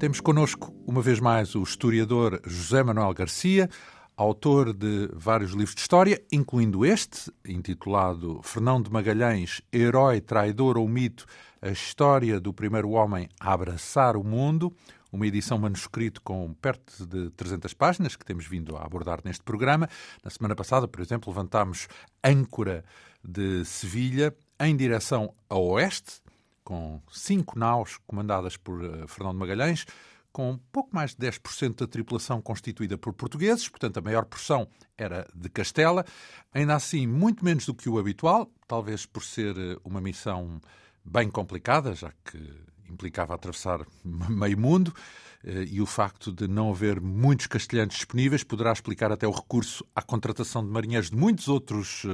[0.00, 3.68] Temos connosco, uma vez mais, o historiador José Manuel Garcia,
[4.16, 10.88] autor de vários livros de história, incluindo este, intitulado Fernão de Magalhães, Herói, Traidor ou
[10.88, 11.26] Mito,
[11.60, 14.74] a história do primeiro homem a abraçar o mundo,
[15.12, 19.86] uma edição manuscrito com perto de 300 páginas que temos vindo a abordar neste programa.
[20.24, 21.88] Na semana passada, por exemplo, levantámos
[22.24, 22.86] âncora
[23.22, 26.22] de Sevilha em direção a oeste,
[26.64, 29.86] com cinco naus comandadas por uh, Fernando Magalhães,
[30.32, 35.26] com pouco mais de 10% da tripulação constituída por portugueses, portanto a maior porção era
[35.34, 36.04] de Castela,
[36.52, 40.60] ainda assim muito menos do que o habitual, talvez por ser eh, uma missão
[41.04, 42.38] bem complicada, já que
[42.88, 44.94] implicava atravessar meio mundo,
[45.42, 49.84] eh, e o facto de não haver muitos castelhanos disponíveis poderá explicar até o recurso
[49.96, 52.06] à contratação de marinheiros de muitos outros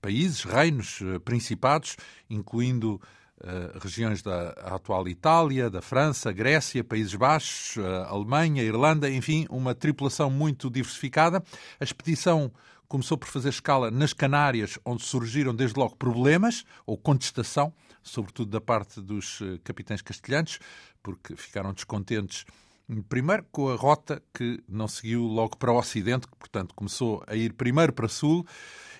[0.00, 1.96] países, reinos, principados,
[2.28, 3.00] incluindo
[3.42, 9.74] Uh, regiões da atual Itália, da França, Grécia, Países Baixos, uh, Alemanha, Irlanda, enfim, uma
[9.74, 11.42] tripulação muito diversificada.
[11.80, 12.52] A expedição
[12.86, 18.60] começou por fazer escala nas Canárias, onde surgiram desde logo problemas ou contestação, sobretudo da
[18.60, 20.58] parte dos uh, capitães castelhanos,
[21.02, 22.44] porque ficaram descontentes
[23.08, 27.36] primeiro com a rota que não seguiu logo para o Ocidente, que portanto começou a
[27.36, 28.44] ir primeiro para Sul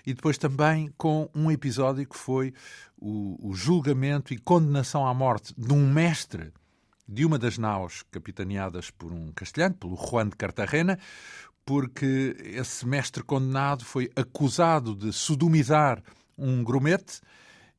[0.06, 2.53] e depois também com um episódio que foi
[2.97, 6.53] o, o julgamento e condenação à morte de um mestre
[7.09, 10.99] de uma das naus capitaneadas por um castelhano, pelo Juan de Cartagena,
[11.65, 16.03] porque esse mestre condenado foi acusado de sodomizar
[16.38, 17.21] um grumete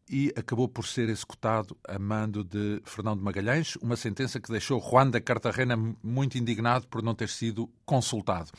[0.09, 4.81] e acabou por ser executado a mando de Fernão de Magalhães, uma sentença que deixou
[4.81, 8.51] Juan de Cartagena muito indignado por não ter sido consultado.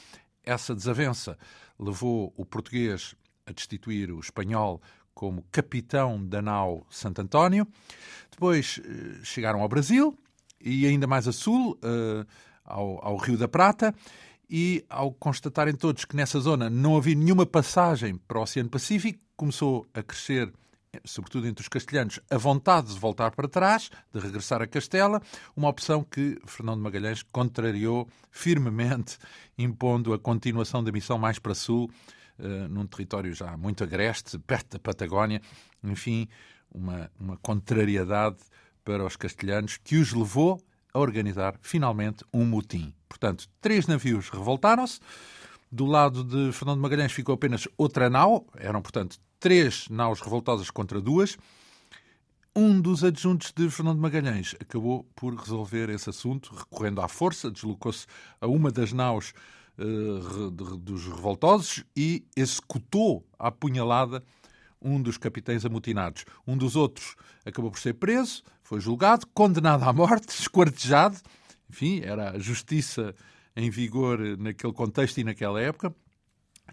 [0.42, 1.38] Essa desavença
[1.78, 3.14] levou o português
[3.52, 4.80] destituir o espanhol
[5.14, 7.66] como capitão da nau Santo António.
[8.30, 10.16] Depois eh, chegaram ao Brasil
[10.64, 12.26] e ainda mais a sul, uh,
[12.64, 13.94] ao, ao, Rio da Prata.
[14.48, 19.18] E ao constatarem todos que nessa zona não havia nenhuma passagem para o Oceano Pacífico,
[19.34, 20.52] começou a crescer,
[21.04, 25.22] sobretudo entre os castelhanos, a vontade de voltar para trás, de regressar a Castela,
[25.56, 29.16] uma opção que Fernando Magalhães contrariou firmemente,
[29.56, 31.90] impondo a continuação da missão mais para sul,
[32.68, 35.40] num território já muito agreste, perto da Patagónia,
[35.82, 36.28] enfim,
[36.70, 38.38] uma, uma contrariedade
[38.84, 40.60] para os castelhanos que os levou
[40.92, 42.92] a organizar finalmente um motim.
[43.08, 45.00] Portanto, três navios revoltaram-se.
[45.70, 51.00] Do lado de Fernando Magalhães ficou apenas outra nau, eram, portanto, três naus revoltosas contra
[51.00, 51.38] duas.
[52.54, 58.06] Um dos adjuntos de Fernando Magalhães acabou por resolver esse assunto, recorrendo à força, deslocou-se
[58.38, 59.32] a uma das naus
[59.76, 64.22] dos revoltosos e executou a punhalada
[64.80, 66.24] um dos capitães amotinados.
[66.46, 71.18] Um dos outros acabou por ser preso, foi julgado, condenado à morte, esquartejado.
[71.70, 73.14] Enfim, era a justiça
[73.56, 75.94] em vigor naquele contexto e naquela época.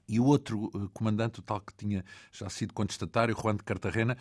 [0.08, 4.18] E o outro eh, comandante, o tal que tinha já sido contestatário, Juan de Cartagena,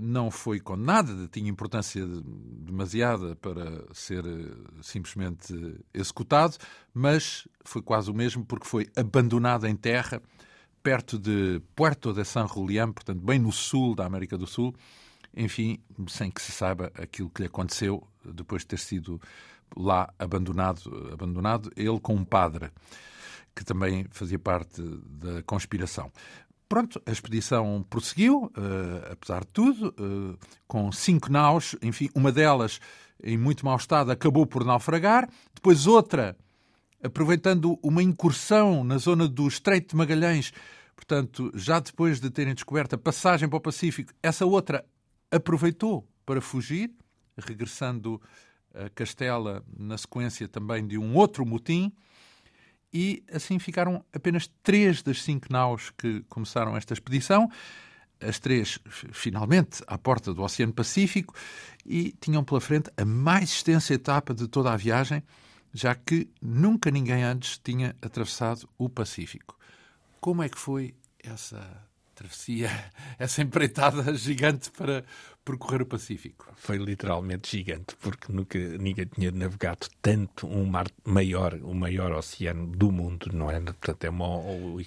[0.00, 4.52] não foi condenado, tinha importância demasiada para ser eh,
[4.82, 5.54] simplesmente
[5.94, 6.56] executado,
[6.92, 10.20] mas foi quase o mesmo porque foi abandonado em terra
[10.82, 14.74] perto de Puerto de San Julián, portanto, bem no sul da América do Sul,
[15.36, 15.78] enfim,
[16.08, 19.20] sem que se saiba aquilo que lhe aconteceu depois de ter sido
[19.76, 22.70] lá abandonado, abandonado ele com um padre
[23.54, 26.12] que também fazia parte da conspiração.
[26.68, 32.80] Pronto, a expedição prosseguiu, uh, apesar de tudo, uh, com cinco naus, enfim, uma delas
[33.22, 36.36] em muito mau estado acabou por naufragar, depois outra,
[37.02, 40.52] aproveitando uma incursão na zona do Estreito de Magalhães,
[40.96, 44.84] Portanto, já depois de terem descoberto a passagem para o Pacífico, essa outra
[45.30, 46.90] aproveitou para fugir,
[47.36, 48.20] regressando
[48.74, 51.92] a Castela na sequência também de um outro motim,
[52.96, 57.46] e assim ficaram apenas três das cinco naus que começaram esta expedição,
[58.18, 61.34] as três finalmente à porta do Oceano Pacífico,
[61.84, 65.22] e tinham pela frente a mais extensa etapa de toda a viagem,
[65.74, 69.58] já que nunca ninguém antes tinha atravessado o Pacífico.
[70.18, 72.70] Como é que foi essa travessia,
[73.20, 75.04] essa empreitada gigante para
[75.46, 76.52] percorrer o Pacífico?
[76.56, 82.66] Foi literalmente gigante, porque nunca ninguém tinha navegado tanto um mar maior, o maior oceano
[82.66, 83.60] do mundo, não é?
[83.60, 84.26] Portanto, é uma,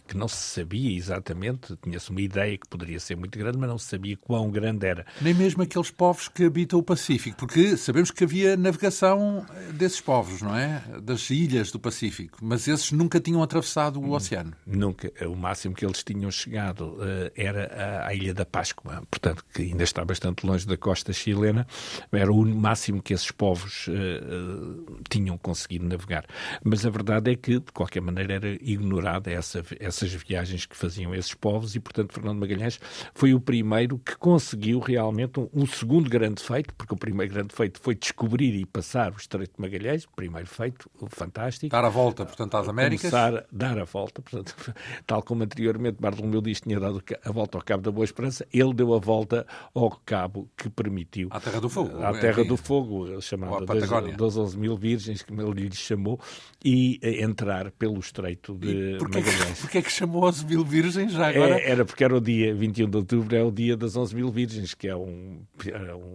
[0.05, 3.77] que não se sabia exatamente, tinha-se uma ideia que poderia ser muito grande, mas não
[3.77, 5.05] se sabia quão grande era.
[5.21, 10.41] Nem mesmo aqueles povos que habitam o Pacífico, porque sabemos que havia navegação desses povos,
[10.41, 10.83] não é?
[11.01, 14.53] Das ilhas do Pacífico, mas esses nunca tinham atravessado o oceano.
[14.65, 15.11] Nunca.
[15.25, 19.83] O máximo que eles tinham chegado uh, era a, Ilha da Páscoa, portanto, que ainda
[19.83, 21.65] está bastante longe da costa chilena,
[22.11, 23.87] era o máximo que esses povos
[25.09, 26.25] tinham conseguido navegar.
[26.63, 31.13] Mas a verdade é que, de qualquer maneira, era ignorada essa, essas viagens que faziam
[31.13, 32.79] esses povos e, portanto, Fernando Magalhães
[33.13, 37.53] foi o primeiro que conseguiu realmente um, um segundo grande feito, porque o primeiro grande
[37.53, 41.71] feito foi descobrir e passar o Estreito de Magalhães, primeiro feito, fantástico.
[41.71, 43.09] Dar a volta, portanto, às Américas.
[43.09, 44.55] Começar, dar a volta, portanto,
[45.05, 48.73] tal como anteriormente Bartolomeu Dias tinha dado a volta ao Cabo da Boa Esperança, ele
[48.73, 51.29] deu a volta ao cabo que permitiu...
[51.31, 52.03] À Terra do Fogo.
[52.03, 53.65] À Terra do Fogo, chamada
[54.15, 56.19] dos 11 mil virgens, que ele lhe chamou,
[56.63, 59.59] e entrar pelo Estreito de porquê Magalhães.
[59.61, 61.59] Porquê é que chamou 11 mil virgens já agora?
[61.59, 64.31] É, era porque era o dia 21 de outubro, é o dia das 11 mil
[64.31, 65.41] virgens, que é um,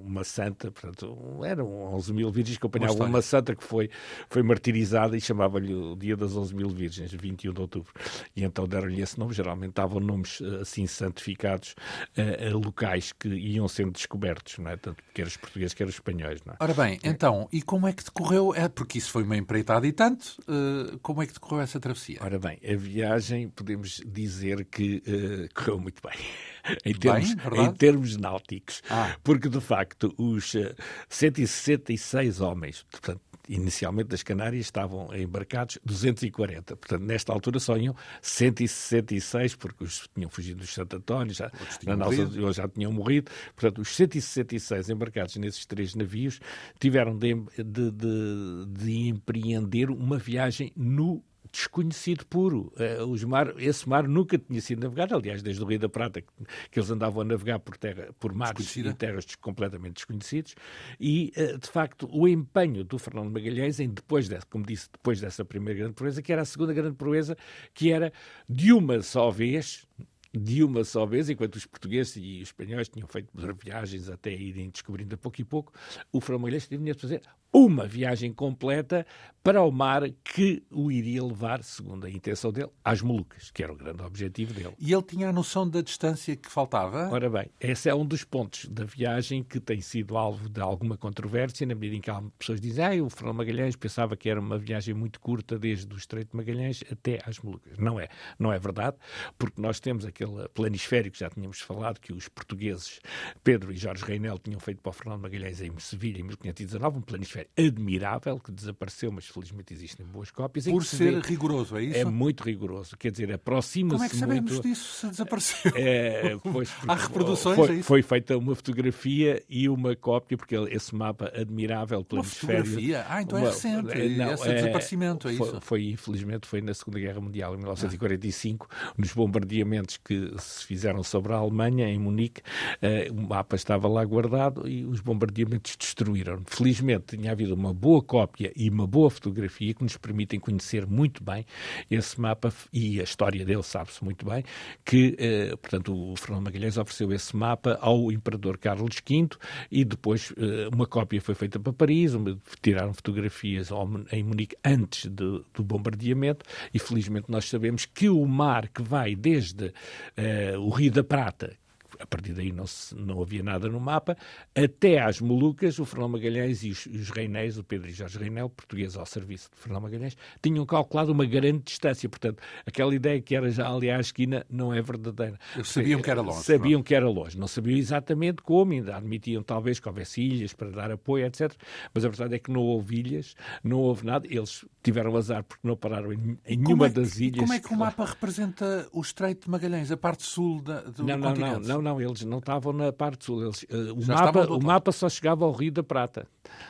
[0.05, 3.91] uma santa, portanto, eram 11 mil virgens que acompanhavam uma santa que foi,
[4.29, 7.93] foi martirizada e chamava-lhe o dia das 11 mil virgens, 21 de outubro.
[8.37, 11.75] E então deram-lhe esse nome, geralmente estavam nomes eh, assim santificados
[12.17, 14.14] uh, locais que iam sendo descobertos,
[14.59, 14.77] não é?
[14.77, 16.57] Tanto quer os portugueses, quer os espanhóis, não é?
[16.61, 19.93] Ora bem, então, e como é que decorreu, é, porque isso foi uma empreitada e
[19.93, 22.19] tanto, uh, como é que decorreu essa travessia?
[22.21, 26.19] Ora bem, a viagem podemos dizer que uh, correu muito bem.
[26.85, 28.83] em, termos, bem, em termos náuticos.
[28.89, 29.17] Ah.
[29.23, 30.75] Porque, de facto, os uh,
[31.09, 36.77] 166 homens, portanto, inicialmente das Canárias estavam embarcados 240.
[36.77, 41.51] Portanto, nesta altura só iam 166, porque os tinham fugido dos Santo António, já,
[41.85, 43.31] na nossa, já tinham morrido.
[43.55, 46.41] Portanto, os 166 embarcados nesses três navios
[46.79, 51.23] tiveram de, de, de, de empreender uma viagem no
[51.55, 52.73] desconhecido puro.
[52.77, 56.29] Uh, mar, esse mar nunca tinha sido navegado, aliás, desde o Rio da Prata, que,
[56.71, 60.57] que eles andavam a navegar por, terra, por mares e terras completamente desconhecidos,
[60.99, 65.21] e, uh, de facto, o empenho do Fernando Magalhães em depois, de, como disse, depois
[65.21, 67.37] dessa primeira grande proeza, que era a segunda grande proeza,
[67.73, 68.13] que era
[68.49, 69.87] de uma só vez,
[70.33, 73.31] de uma só vez, enquanto os portugueses e os espanhóis tinham feito
[73.63, 75.73] viagens até irem descobrindo a pouco e pouco,
[76.13, 77.23] o Fernando Magalhães tinha de fazer
[77.55, 79.07] uma viagem completa
[79.45, 83.71] para o mar que o iria levar, segundo a intenção dele, às Molucas, que era
[83.71, 84.75] o grande objetivo dele.
[84.79, 87.11] E ele tinha a noção da distância que faltava?
[87.11, 90.97] Ora bem, esse é um dos pontos da viagem que tem sido alvo de alguma
[90.97, 94.31] controvérsia, na medida em que há pessoas que dizem ah, o Fernando Magalhães pensava que
[94.31, 97.77] era uma viagem muito curta desde o Estreito de Magalhães até às Molucas.
[97.79, 98.09] Não é,
[98.39, 98.97] não é verdade,
[99.39, 102.99] porque nós temos aquele planisférico, já tínhamos falado, que os portugueses
[103.45, 107.03] Pedro e Jorge Reinel tinham feito para o Fernando Magalhães em Sevilha em 1519, um
[107.03, 110.67] planisférico admirável, que desapareceu, mas felizmente existem boas cópias.
[110.67, 111.99] Por ser vê, rigoroso, é isso?
[111.99, 115.73] É muito rigoroso, quer dizer, aproxima-se Como é que sabemos muito, disso, se desapareceu?
[115.85, 120.95] É, pois, Há reproduções, foi, é foi, feita uma fotografia e uma cópia, porque esse
[120.95, 123.05] mapa admirável pelo Uma fotografia?
[123.09, 125.61] Ah, então é é recente, é, não, esse é, desaparecimento, é foi, isso?
[125.61, 128.93] Foi, infelizmente, foi na Segunda Guerra Mundial, em 1945, ah.
[128.97, 134.05] nos bombardeamentos que se fizeram sobre a Alemanha, em Munique, uh, o mapa estava lá
[134.05, 136.43] guardado e os bombardeamentos destruíram.
[136.47, 141.23] Felizmente, tinha havido uma boa cópia e uma boa fotografia que nos permitem conhecer muito
[141.23, 141.45] bem
[141.91, 144.43] esse mapa e a história dele sabe-se muito bem,
[144.85, 149.29] que, eh, portanto, o Fernando Magalhães ofereceu esse mapa ao imperador Carlos V
[149.71, 154.57] e depois eh, uma cópia foi feita para Paris, uma, tiraram fotografias ao, em Munique
[154.65, 159.73] antes de, do bombardeamento e felizmente nós sabemos que o mar que vai desde
[160.17, 161.57] eh, o Rio da Prata,
[162.05, 164.17] a partir daí não, se, não havia nada no mapa,
[164.55, 168.51] até às Molucas, o Fernão Magalhães e os, os Reinéis, o Pedro e Jorge Reinel,
[168.51, 172.07] português ao serviço de Fernão Magalhães, tinham calculado uma grande distância.
[172.09, 175.39] Portanto, aquela ideia que era já ali à esquina não é verdadeira.
[175.55, 176.43] Eles sabiam que era longe.
[176.43, 177.39] Sabiam que era longe.
[177.39, 181.53] Não sabiam exatamente como, ainda admitiam talvez que houvesse ilhas para dar apoio, etc.
[181.95, 184.27] Mas a verdade é que não houve ilhas, não houve nada.
[184.31, 187.41] Eles tiveram azar porque não pararam em, em nenhuma é que, das ilhas.
[187.41, 191.03] Como é que o mapa representa o Estreito de Magalhães, a parte sul da, do
[191.03, 191.67] não, não, continente?
[191.67, 193.43] Não, não, não, eles não estavam na parte sul.
[193.43, 196.27] Eles, uh, o, mapa, o mapa só chegava ao Rio da Prata,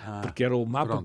[0.06, 1.04] ah, porque era o mapa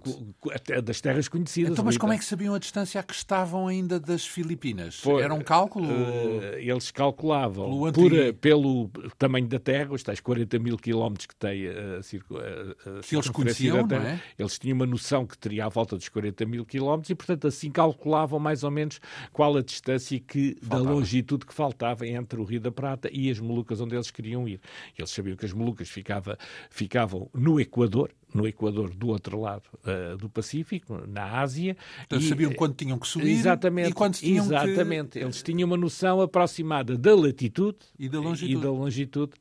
[0.83, 1.71] das terras conhecidas.
[1.71, 4.99] Então, mas como é que sabiam a distância a que estavam ainda das Filipinas?
[4.99, 5.87] Foi, era um cálculo?
[5.87, 11.35] Uh, eles calculavam por, eh, pelo tamanho da terra, os tais 40 mil quilómetros que
[11.35, 14.21] tem a, a, eles conheciam, terra, não é?
[14.37, 17.69] Eles tinham uma noção que teria à volta dos 40 mil quilómetros e, portanto, assim
[17.69, 18.99] calculavam mais ou menos
[19.31, 20.83] qual a distância que, faltava.
[20.83, 24.47] da longitude que faltava entre o Rio da Prata e as Molucas onde eles queriam
[24.47, 24.59] ir.
[24.97, 26.37] Eles sabiam que as Molucas ficava,
[26.69, 31.75] ficavam no Equador, no Equador do outro lado uh, do Pacífico, na Ásia.
[32.05, 35.11] Então, e, sabiam quando tinham que subir exatamente, e quando tinham Exatamente.
[35.11, 35.19] Que...
[35.19, 39.33] Eles tinham uma noção aproximada da latitude e da longitude, e da longitude,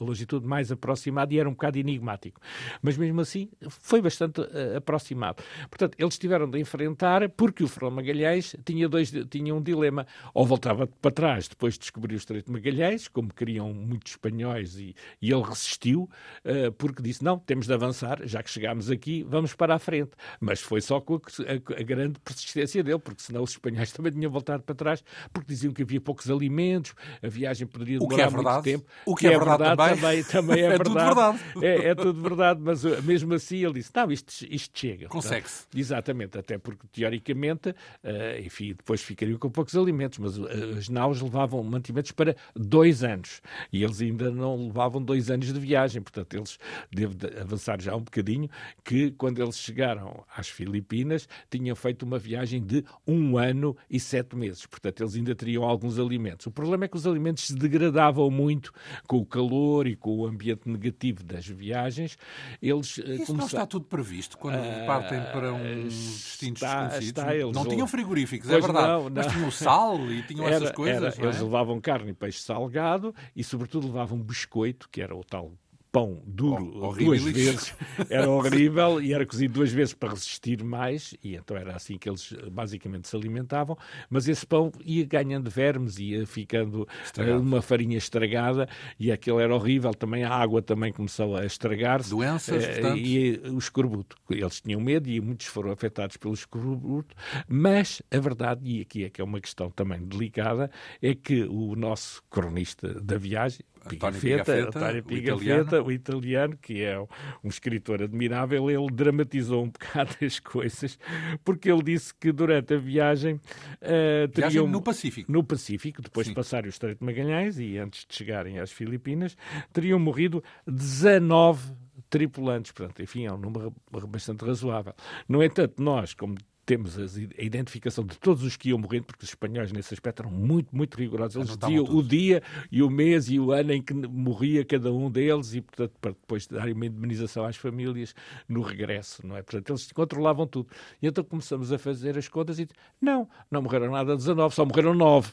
[0.00, 2.40] longitude mais aproximada e era um bocado enigmático.
[2.82, 5.42] Mas mesmo assim foi bastante uh, aproximado.
[5.70, 10.06] Portanto, eles tiveram de enfrentar porque o Fernando Magalhães tinha, dois, tinha um dilema.
[10.32, 14.76] Ou voltava para trás depois de descobrir o Estreito de Magalhães, como queriam muitos espanhóis,
[14.76, 16.08] e, e ele resistiu,
[16.44, 17.93] uh, porque disse, não, temos de avançar
[18.24, 20.10] já que chegámos aqui, vamos para a frente.
[20.40, 24.12] Mas foi só com a, a, a grande persistência dele, porque senão os espanhóis também
[24.12, 28.30] tinham voltado para trás, porque diziam que havia poucos alimentos, a viagem poderia demorar é
[28.30, 28.84] muito tempo.
[29.06, 30.24] O que, é, é verdade, verdade também.
[30.24, 30.84] também, é, é verdade.
[30.84, 31.40] Tudo verdade.
[31.62, 35.08] É, é, tudo verdade, mas uh, mesmo assim ele disse, não, isto, isto chega.
[35.08, 35.66] Consegue-se.
[35.74, 40.48] Exatamente, até porque teoricamente, uh, enfim, depois ficariam com poucos alimentos, mas uh,
[40.78, 43.40] as naus levavam mantimentos para dois anos
[43.72, 46.58] e eles ainda não levavam dois anos de viagem, portanto eles
[46.92, 48.48] devem avançar já um bocadinho,
[48.82, 54.36] que quando eles chegaram às Filipinas tinham feito uma viagem de um ano e sete
[54.36, 54.66] meses.
[54.66, 56.46] Portanto, eles ainda teriam alguns alimentos.
[56.46, 58.72] O problema é que os alimentos se degradavam muito
[59.06, 62.16] com o calor e com o ambiente negativo das viagens.
[62.60, 67.06] Eles, eh, Isso não está tudo previsto quando uh, partem para um destino desconhecidos?
[67.08, 68.86] Está, eles não tinham frigoríficos, é verdade.
[68.86, 69.10] Não, não.
[69.10, 71.02] Mas tinham sal e tinham era, essas coisas.
[71.02, 71.28] Era, é?
[71.28, 75.52] Eles levavam carne e peixe salgado e, sobretudo, levavam biscoito, que era o tal
[75.94, 77.72] pão duro oh, duas vezes,
[78.10, 82.08] era horrível e era cozido duas vezes para resistir mais, e então era assim que
[82.08, 83.78] eles basicamente se alimentavam,
[84.10, 87.40] mas esse pão ia ganhando vermes, ia ficando Estragado.
[87.40, 92.10] uma farinha estragada, e aquilo era horrível, também a água também começou a estragar-se.
[92.10, 92.98] Doenças, portanto.
[92.98, 94.16] E o escorbuto.
[94.28, 97.14] Eles tinham medo e muitos foram afetados pelo escorbuto,
[97.46, 100.68] mas a verdade, e aqui é que é uma questão também delicada,
[101.00, 103.60] é que o nosso cronista da viagem,
[103.92, 109.70] António Pigafetta, António Pigafetta, o, o italiano, que é um escritor admirável, ele dramatizou um
[109.70, 110.98] bocado as coisas,
[111.44, 113.40] porque ele disse que durante a viagem...
[113.82, 115.30] Uh, teriam, no Pacífico.
[115.30, 119.36] No Pacífico, depois de passar o Estreito de Magalhães e antes de chegarem às Filipinas,
[119.72, 121.72] teriam morrido 19
[122.08, 122.72] tripulantes.
[122.72, 123.74] Portanto, enfim, é um número
[124.08, 124.94] bastante razoável.
[125.28, 129.30] No entanto, nós, como temos a identificação de todos os que iam morrendo, porque os
[129.30, 131.36] espanhóis nesse aspecto eram muito, muito rigorosos.
[131.36, 135.10] Eles diziam o dia e o mês e o ano em que morria cada um
[135.10, 138.14] deles e, portanto, para depois darem uma indemnização às famílias
[138.48, 139.42] no regresso, não é?
[139.42, 140.68] Portanto, eles controlavam tudo.
[141.02, 142.68] E então começamos a fazer as contas e
[143.00, 145.30] não, não morreram nada 19, só morreram 9.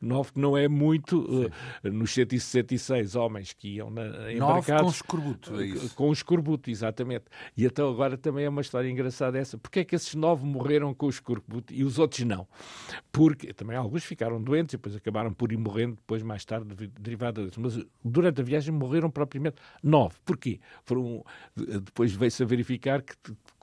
[0.00, 1.50] 9 que não é muito uh,
[1.84, 4.82] nos 166 homens que iam na, embarcados.
[4.82, 5.94] com escorbuto, é isso?
[5.94, 7.24] Com escorbuto, exatamente.
[7.56, 9.58] E então agora também é uma história engraçada essa.
[9.58, 12.46] Porque é que esses 9 morreram com o escorbuto e os outros não.
[13.12, 17.46] Porque também alguns ficaram doentes e depois acabaram por ir morrendo depois mais tarde derivado
[17.46, 17.60] disso.
[17.60, 20.16] Mas durante a viagem morreram propriamente nove.
[20.24, 20.60] Porquê?
[20.84, 21.24] Foram,
[21.56, 23.14] depois veio-se a verificar que,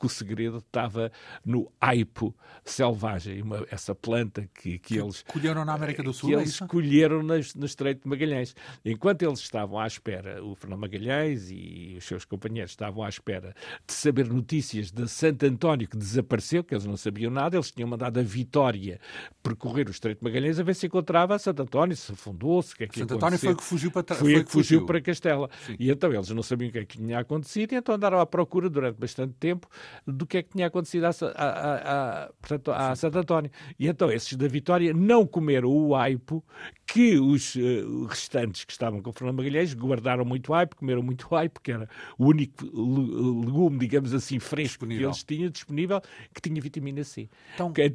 [0.01, 1.12] que, o segredo estava
[1.46, 5.24] no aipo selvagem, uma, essa planta que, que, que eles...
[5.24, 8.55] Colheram na América do Sul, Que é eles colheram nas, no Estreito de Magalhães.
[8.84, 13.55] Enquanto eles estavam à espera, o Fernando Magalhães e os seus companheiros estavam à espera
[13.86, 17.88] de saber notícias de Santo António, que desapareceu, que eles não sabiam nada, eles tinham
[17.89, 19.00] mandado a Vitória
[19.43, 22.84] percorrer o Estreito de Magalhães a ver se encontrava Santo António, se afundou-se, o que
[22.84, 25.50] é que Santo António foi que fugiu para Foi, foi que fugiu, fugiu para Castela.
[25.65, 25.75] Sim.
[25.79, 28.25] E então eles não sabiam o que é que tinha acontecido e então andaram à
[28.25, 29.67] procura durante bastante tempo
[30.05, 33.51] do que é que tinha acontecido a, a, a, portanto, a Santo António.
[33.79, 36.43] E então esses da Vitória não comeram o aipo
[36.86, 41.33] que os uh, restantes que estavam com o Fernando Magalhães guardaram muito aipo, comeram muito
[41.36, 45.10] aipo, que era o único legume, digamos assim, fresco disponível.
[45.10, 46.01] que eles tinham disponível,
[46.33, 47.86] que tinha vitamina C, então, que é.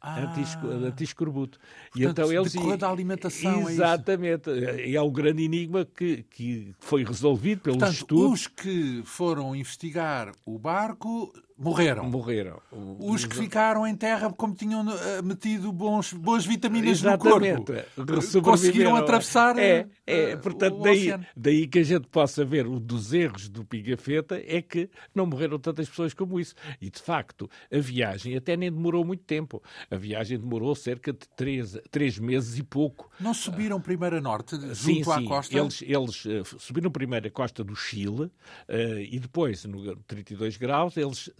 [0.00, 0.20] Ah,
[0.86, 1.58] anti-escorbuto.
[1.96, 4.50] E então eles da alimentação, é Exatamente.
[4.50, 8.40] É, é, o grande enigma que, que foi resolvido pelos portanto, estudos.
[8.40, 11.30] Os que foram investigar o barco こ。
[11.56, 12.10] Morreram.
[12.10, 12.60] Morreram.
[12.98, 17.72] Os que ficaram em terra, como tinham eh, metido bons, boas vitaminas Exatamente.
[17.96, 22.66] no corpo, conseguiram atravessar é, é, eh, portanto, daí, daí que a gente possa ver
[22.66, 26.56] um dos erros do Pigafetta é que não morreram tantas pessoas como isso.
[26.80, 29.62] E, de facto, a viagem até nem demorou muito tempo.
[29.88, 33.08] A viagem demorou cerca de três, três meses e pouco.
[33.20, 35.24] Não subiram primeiro a norte, junto sim, à sim.
[35.24, 35.56] costa?
[35.56, 38.28] Eles, eles uh, subiram primeiro a costa do Chile
[39.08, 41.30] e depois, no 32 graus, eles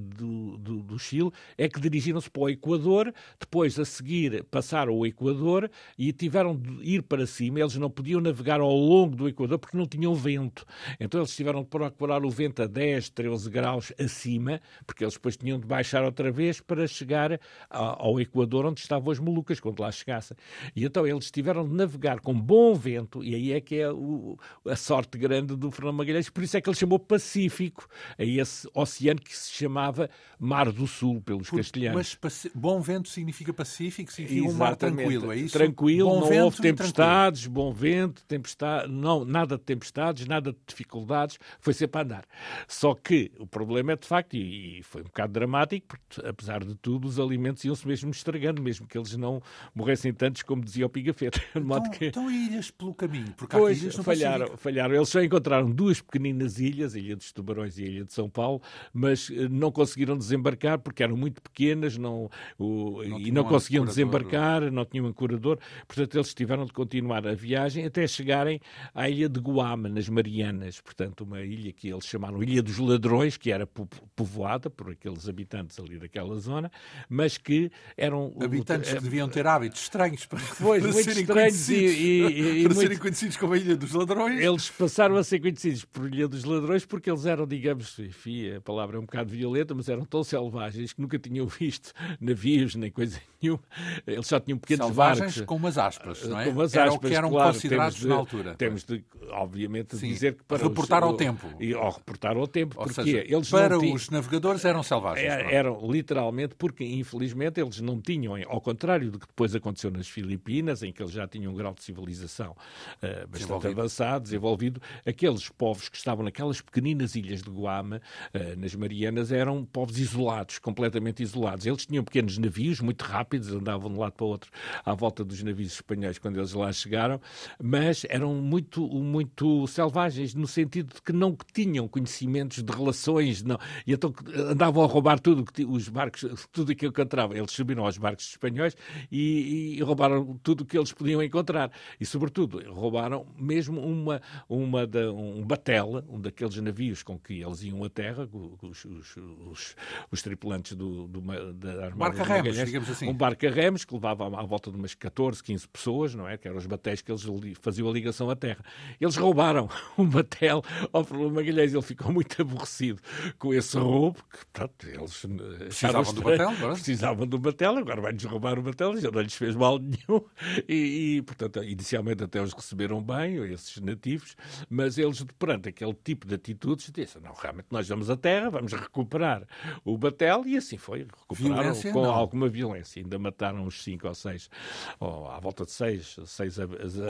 [0.00, 5.06] do, do, do Chile é que dirigiram-se para o Equador, depois a seguir passaram o
[5.06, 7.60] Equador e tiveram de ir para cima.
[7.60, 10.64] Eles não podiam navegar ao longo do Equador porque não tinham vento.
[10.98, 15.36] Então eles tiveram de procurar o vento a 10, 13 graus acima, porque eles depois
[15.36, 19.90] tinham de baixar outra vez para chegar ao Equador, onde estavam as Molucas, quando lá
[19.90, 20.36] chegassem.
[20.74, 24.38] E então eles tiveram de navegar com bom vento, e aí é que é o,
[24.66, 28.68] a sorte grande do Fernando Magalhães, por isso é que ele chamou Pacífico, a esse
[28.74, 30.08] oceano que se chamava
[30.38, 32.18] Mar do Sul, pelos por, castelhanos.
[32.22, 34.56] Mas bom vento significa pacífico, significa Exatamente.
[34.56, 35.52] um mar tranquilo, é isso?
[35.52, 41.38] Tranquilo, bom não houve tempestades, bom vento, tempestade, não, nada de tempestades, nada de dificuldades,
[41.60, 42.24] foi sempre a andar.
[42.66, 46.64] Só que o problema é de facto, e, e foi um bocado dramático, porque apesar
[46.64, 49.42] de tudo, os alimentos iam-se mesmo estragando, mesmo que eles não
[49.74, 51.40] morressem tantos, como dizia o Pigafetta.
[51.70, 52.06] Então, que...
[52.06, 54.62] então ilhas pelo caminho, porque pois, ilhas no falharam, Pacífico.
[54.62, 54.94] falharam.
[54.94, 58.28] Eles só encontraram duas pequeninas ilhas, a Ilha dos Tubarões e a Ilha de São
[58.28, 58.60] Paulo,
[58.92, 63.84] mas eh, não conseguiram desembarcar porque eram muito pequenas não, o, não e não conseguiam
[63.84, 68.60] desembarcar, não tinham ancorador, portanto eles tiveram de continuar a viagem até chegarem
[68.94, 73.36] à Ilha de Guama, nas Marianas, portanto uma ilha que eles chamaram Ilha dos Ladrões,
[73.36, 73.66] que era
[74.14, 76.70] povoada por aqueles habitantes ali daquela zona,
[77.08, 78.32] mas que eram...
[78.40, 82.74] Habitantes que deviam ter hábitos estranhos para, pois, para serem conhecidos, e, e, e, para
[82.74, 82.80] muito...
[82.80, 84.40] serem conhecidos como a Ilha dos Ladrões.
[84.40, 88.60] Eles passaram a ser conhecidos por Ilha dos Ladrões porque eles eram, digamos, enfim, a
[88.60, 92.90] palavra é um bocado violenta, mas eram tão selvagens que nunca tinham visto navios nem
[92.90, 93.62] coisa nenhuma.
[94.06, 95.46] Eles só tinham pequenos selvagens barcos.
[95.46, 96.44] com umas aspas, não é?
[96.44, 98.54] Com umas aspas, eram que eram claro, considerados de, na altura.
[98.54, 101.46] Temos de, obviamente, Sim, dizer que para reportar os, ao tempo.
[101.58, 105.26] E, ao reportar ao tempo, Ou porque seja, eles para tinham, os navegadores eram selvagens.
[105.26, 110.08] é, eram literalmente porque, infelizmente, eles não tinham, ao contrário do que depois aconteceu nas
[110.08, 112.56] Filipinas, em que eles já tinham um grau de civilização uh,
[113.00, 113.80] bastante desenvolvido.
[113.80, 118.00] avançado, desenvolvido, aqueles povos que estavam naquelas pequeninas ilhas de Guama,
[118.34, 118.74] uh, nas
[119.06, 121.66] Eram povos isolados, completamente isolados.
[121.66, 124.50] Eles tinham pequenos navios, muito rápidos, andavam de um lado para o outro
[124.84, 127.20] à volta dos navios espanhóis quando eles lá chegaram,
[127.62, 133.58] mas eram muito, muito selvagens, no sentido de que não tinham conhecimentos de relações, não.
[133.86, 134.12] E então
[134.48, 137.36] andavam a roubar tudo, os barcos, tudo aquilo que encontravam.
[137.36, 138.76] Eles subiram aos barcos espanhóis
[139.10, 141.70] e, e roubaram tudo o que eles podiam encontrar.
[142.00, 147.62] E, sobretudo, roubaram mesmo uma, uma da, um batel, um daqueles navios com que eles
[147.62, 148.28] iam à terra,
[148.62, 149.76] os, os, os,
[150.10, 151.20] os tripulantes do, do,
[151.54, 153.08] da Armada barca remos, digamos assim.
[153.08, 156.36] Um barco a remos que levava à volta de umas 14, 15 pessoas, não é?
[156.36, 157.22] Que eram os batéis que eles
[157.60, 158.64] faziam a ligação à terra.
[159.00, 161.72] Eles roubaram um batel ao Fernando Magalhães.
[161.72, 163.00] Ele ficou muito aborrecido
[163.38, 165.26] com esse roubo, que, pronto, eles
[165.58, 166.50] precisavam do batel?
[166.72, 170.24] Precisavam do batel, agora vai-nos roubar o batel, já não lhes fez mal nenhum.
[170.68, 174.36] E, e, portanto, inicialmente até os receberam bem, esses nativos,
[174.68, 178.72] mas eles, perante aquele tipo de atitudes, disseram, não, realmente nós vamos à terra, vamos
[178.80, 179.46] recuperar
[179.84, 182.10] o batel, e assim foi, recuperaram violência, com não.
[182.10, 183.02] alguma violência.
[183.02, 184.50] Ainda mataram uns cinco ou seis,
[184.98, 186.56] ou à volta de seis, seis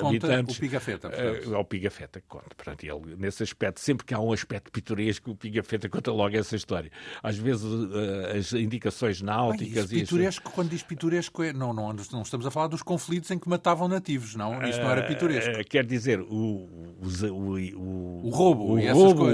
[0.00, 0.56] Conta habitantes.
[0.56, 2.54] o Pigafetta, É o Pigafetta que conta.
[2.56, 6.56] Portanto, ele, nesse aspecto, sempre que há um aspecto pitoresco, o Pigafetta conta logo essa
[6.56, 6.90] história.
[7.22, 9.86] Às vezes uh, as indicações náuticas...
[9.86, 13.38] Bem, pitoresco, quando diz pitoresco, é, não, não, não estamos a falar dos conflitos em
[13.38, 14.62] que matavam nativos, não?
[14.68, 15.60] Isso não era pitoresco.
[15.60, 19.24] Uh, quer dizer, o, o, o, o roubo o e roubo,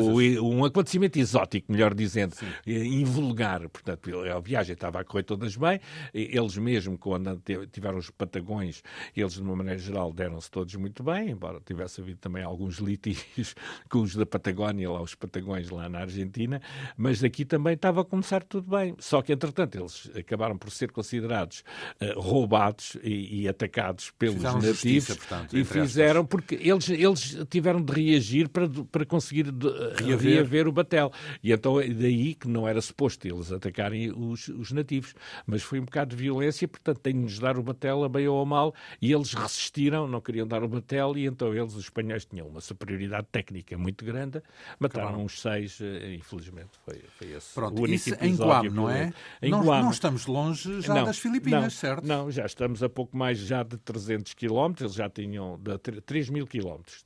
[0.43, 2.47] um acontecimento exótico, melhor dizendo, Sim.
[2.67, 3.69] invulgar.
[3.69, 5.81] Portanto, a viagem estava a correr todas bem,
[6.13, 7.41] eles mesmo, quando
[7.73, 8.83] tiveram os patagões,
[9.17, 13.55] eles, de uma maneira geral, deram-se todos muito bem, embora tivesse havido também alguns litígios
[13.89, 16.61] com os da Patagónia, lá os patagões lá na Argentina,
[16.97, 18.95] mas aqui também estava a começar tudo bem.
[18.99, 21.65] Só que, entretanto, eles acabaram por ser considerados
[22.01, 26.31] uh, roubados e, e, atacados pelos fizeram nativos justiça, portanto, e fizeram aspas.
[26.31, 29.69] porque eles, eles tiveram de reagir para, para conseguir de,
[30.03, 30.35] reaver.
[30.35, 30.69] reaver.
[30.69, 31.13] o batel.
[31.43, 35.15] E então daí que não era suposto eles atacarem os, os nativos.
[35.45, 38.45] Mas foi um bocado de violência, portanto, tem-nos de dar o batel a bem ou
[38.47, 42.47] mal, e eles resistiram, não queriam dar o batel, e então eles, os espanhóis, tinham
[42.47, 44.43] uma superioridade técnica muito grande,
[44.79, 45.23] mataram claro.
[45.23, 46.71] uns seis, eh, infelizmente.
[46.85, 49.13] Foi, foi esse Pronto, o único isso em Guam, não é?
[49.43, 49.83] Em não, Guam.
[49.83, 52.07] não estamos longe já não, das Filipinas, não, certo?
[52.07, 56.31] Não, já estamos a pouco mais já de 300 quilómetros, eles já tinham de 3
[56.31, 57.05] mil quilómetros,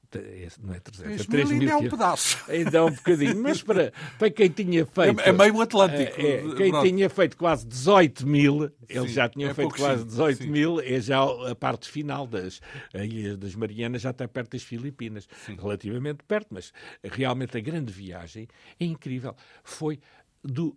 [0.63, 2.39] não é 300, 3 é 3 mil, é um pedaço.
[2.49, 5.21] Ainda é um bocadinho, mas para, para quem tinha feito...
[5.21, 6.21] É, é meio Atlântico.
[6.21, 6.87] É, quem Pronto.
[6.87, 10.49] tinha feito quase 18 mil, eles já tinham é feito quase 18 sim.
[10.49, 12.61] mil, é já a parte final das
[12.95, 15.57] Ilhas das Marianas, já está perto das Filipinas, sim.
[15.57, 16.73] relativamente perto, mas
[17.03, 18.49] realmente a grande viagem
[18.79, 19.35] é incrível.
[19.63, 20.01] Foi
[20.43, 20.77] do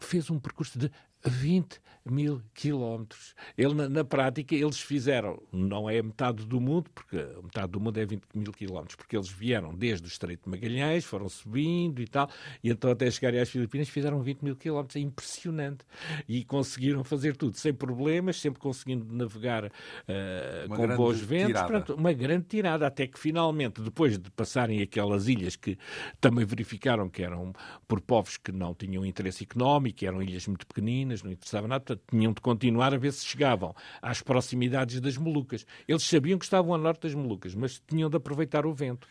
[0.00, 0.90] fez um percurso de
[1.24, 3.34] 20 mil quilómetros.
[3.56, 7.98] Ele, na, na, prática, eles fizeram, não é metade do mundo, porque metade do mundo
[7.98, 12.06] é 20 mil quilómetros, porque eles vieram desde o Estreito de Magalhães, foram subindo e
[12.06, 12.28] tal,
[12.62, 14.96] e então até chegarem às Filipinas fizeram 20 mil quilómetros.
[14.96, 15.84] É impressionante.
[16.28, 21.62] E conseguiram fazer tudo sem problemas, sempre conseguindo navegar uh, com bons ventos.
[21.96, 25.78] Uma grande tirada, até que finalmente, depois de passarem aquelas ilhas que
[26.20, 27.52] também verificaram que eram
[27.86, 32.04] por povos que não tinham interesse económico, eram ilhas muito pequeninas, não interessava nada, portanto,
[32.08, 35.66] tinham de continuar a ver se chegavam às proximidades das Molucas.
[35.88, 39.08] Eles sabiam que estavam a norte das Molucas, mas tinham de aproveitar o vento.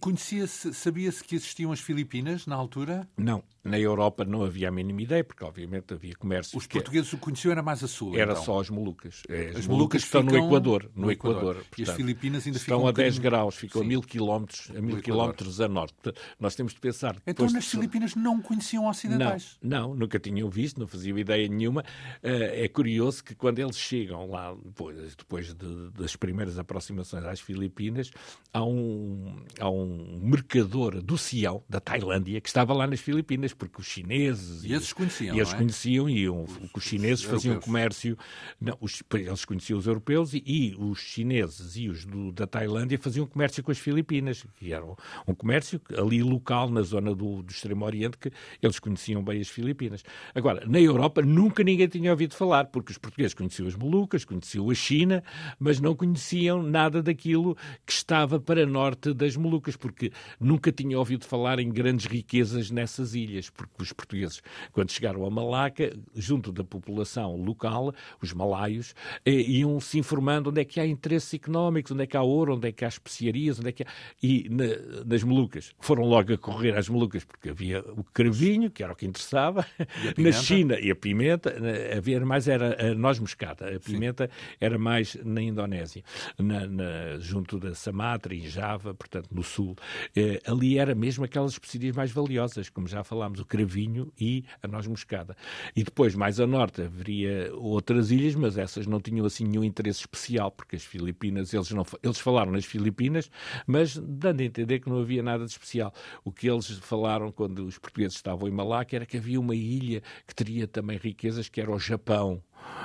[0.00, 3.08] Conhecia-se, sabia-se que existiam as Filipinas na altura?
[3.16, 6.56] Não, na Europa não havia a mínima ideia, porque obviamente havia comércio.
[6.56, 8.16] Os portugueses o conheciam era mais a sul.
[8.16, 8.44] Era então.
[8.44, 9.22] só as Molucas.
[9.28, 10.90] As, as Molucas estão no Equador.
[10.94, 11.36] No, no Equador.
[11.36, 11.54] Equador.
[11.56, 13.86] Portanto, e as Filipinas ainda estão ficam a 10 graus, ficam Sim.
[13.86, 15.94] a mil quilómetros, a mil quilómetros a norte.
[15.94, 17.16] Portanto, nós temos de pensar.
[17.26, 17.70] Então nas de...
[17.70, 19.58] Filipinas não conheciam ocidentais?
[19.62, 21.82] Não, não, nunca tinham visto, não faziam ideia nenhuma.
[22.22, 27.40] Uh, é curioso que quando eles chegam lá, depois, depois de, das primeiras aproximações às
[27.40, 28.10] Filipinas,
[28.52, 33.80] há um, há um mercador do Sião, da Tailândia, que estava lá nas Filipinas, porque
[33.80, 34.64] os chineses...
[34.64, 35.56] E esses conheciam, E eles é?
[35.56, 38.16] conheciam, e um, os chineses os faziam comércio...
[38.60, 42.98] Não, os, eles conheciam os europeus e, e, os chineses e os do, da Tailândia
[42.98, 44.94] faziam comércio com as Filipinas, que era um,
[45.26, 48.30] um comércio ali local, na zona do, do Extremo Oriente, que
[48.62, 50.02] eles conheciam bem as Filipinas.
[50.34, 54.70] Agora, na Europa nunca ninguém tinha ouvido falar, porque os portugueses conheciam as Molucas, conheciam
[54.70, 55.22] a China,
[55.58, 57.56] mas não conheciam nada daquilo
[57.86, 63.14] que estava para norte das Molucas, porque nunca tinham ouvido falar em grandes riquezas nessas
[63.14, 69.32] ilhas, porque os portugueses, quando chegaram a Malaca, junto da população local, os malaios, eh,
[69.32, 72.68] iam se informando onde é que há interesses económicos, onde é que há ouro, onde
[72.68, 73.86] é que há especiarias, onde é que há...
[74.22, 78.82] E na, nas Molucas, foram logo a correr às Molucas, porque havia o cravinho, que
[78.82, 79.66] era o que interessava,
[80.16, 81.54] na China, e a pimenta,
[81.96, 84.56] havia mais era a noz moscada, a pimenta Sim.
[84.60, 86.04] era mais na Indonésia,
[86.38, 89.76] na, na, junto da Sumatra, em Java, portanto, no sul.
[90.14, 94.68] Eh, ali era mesmo aquelas especiarias mais valiosas, como já falámos, o cravinho e a
[94.68, 95.36] noz moscada.
[95.74, 100.00] E depois, mais a norte, haveria outras ilhas, mas essas não tinham assim nenhum interesse
[100.00, 103.30] especial, porque as Filipinas, eles, não, eles falaram nas Filipinas,
[103.66, 105.92] mas dando a entender que não havia nada de especial.
[106.24, 110.02] O que eles falaram quando os portugueses estavam em Malaca era que havia uma ilha
[110.26, 112.42] que teria também riquezas, que era o Japão.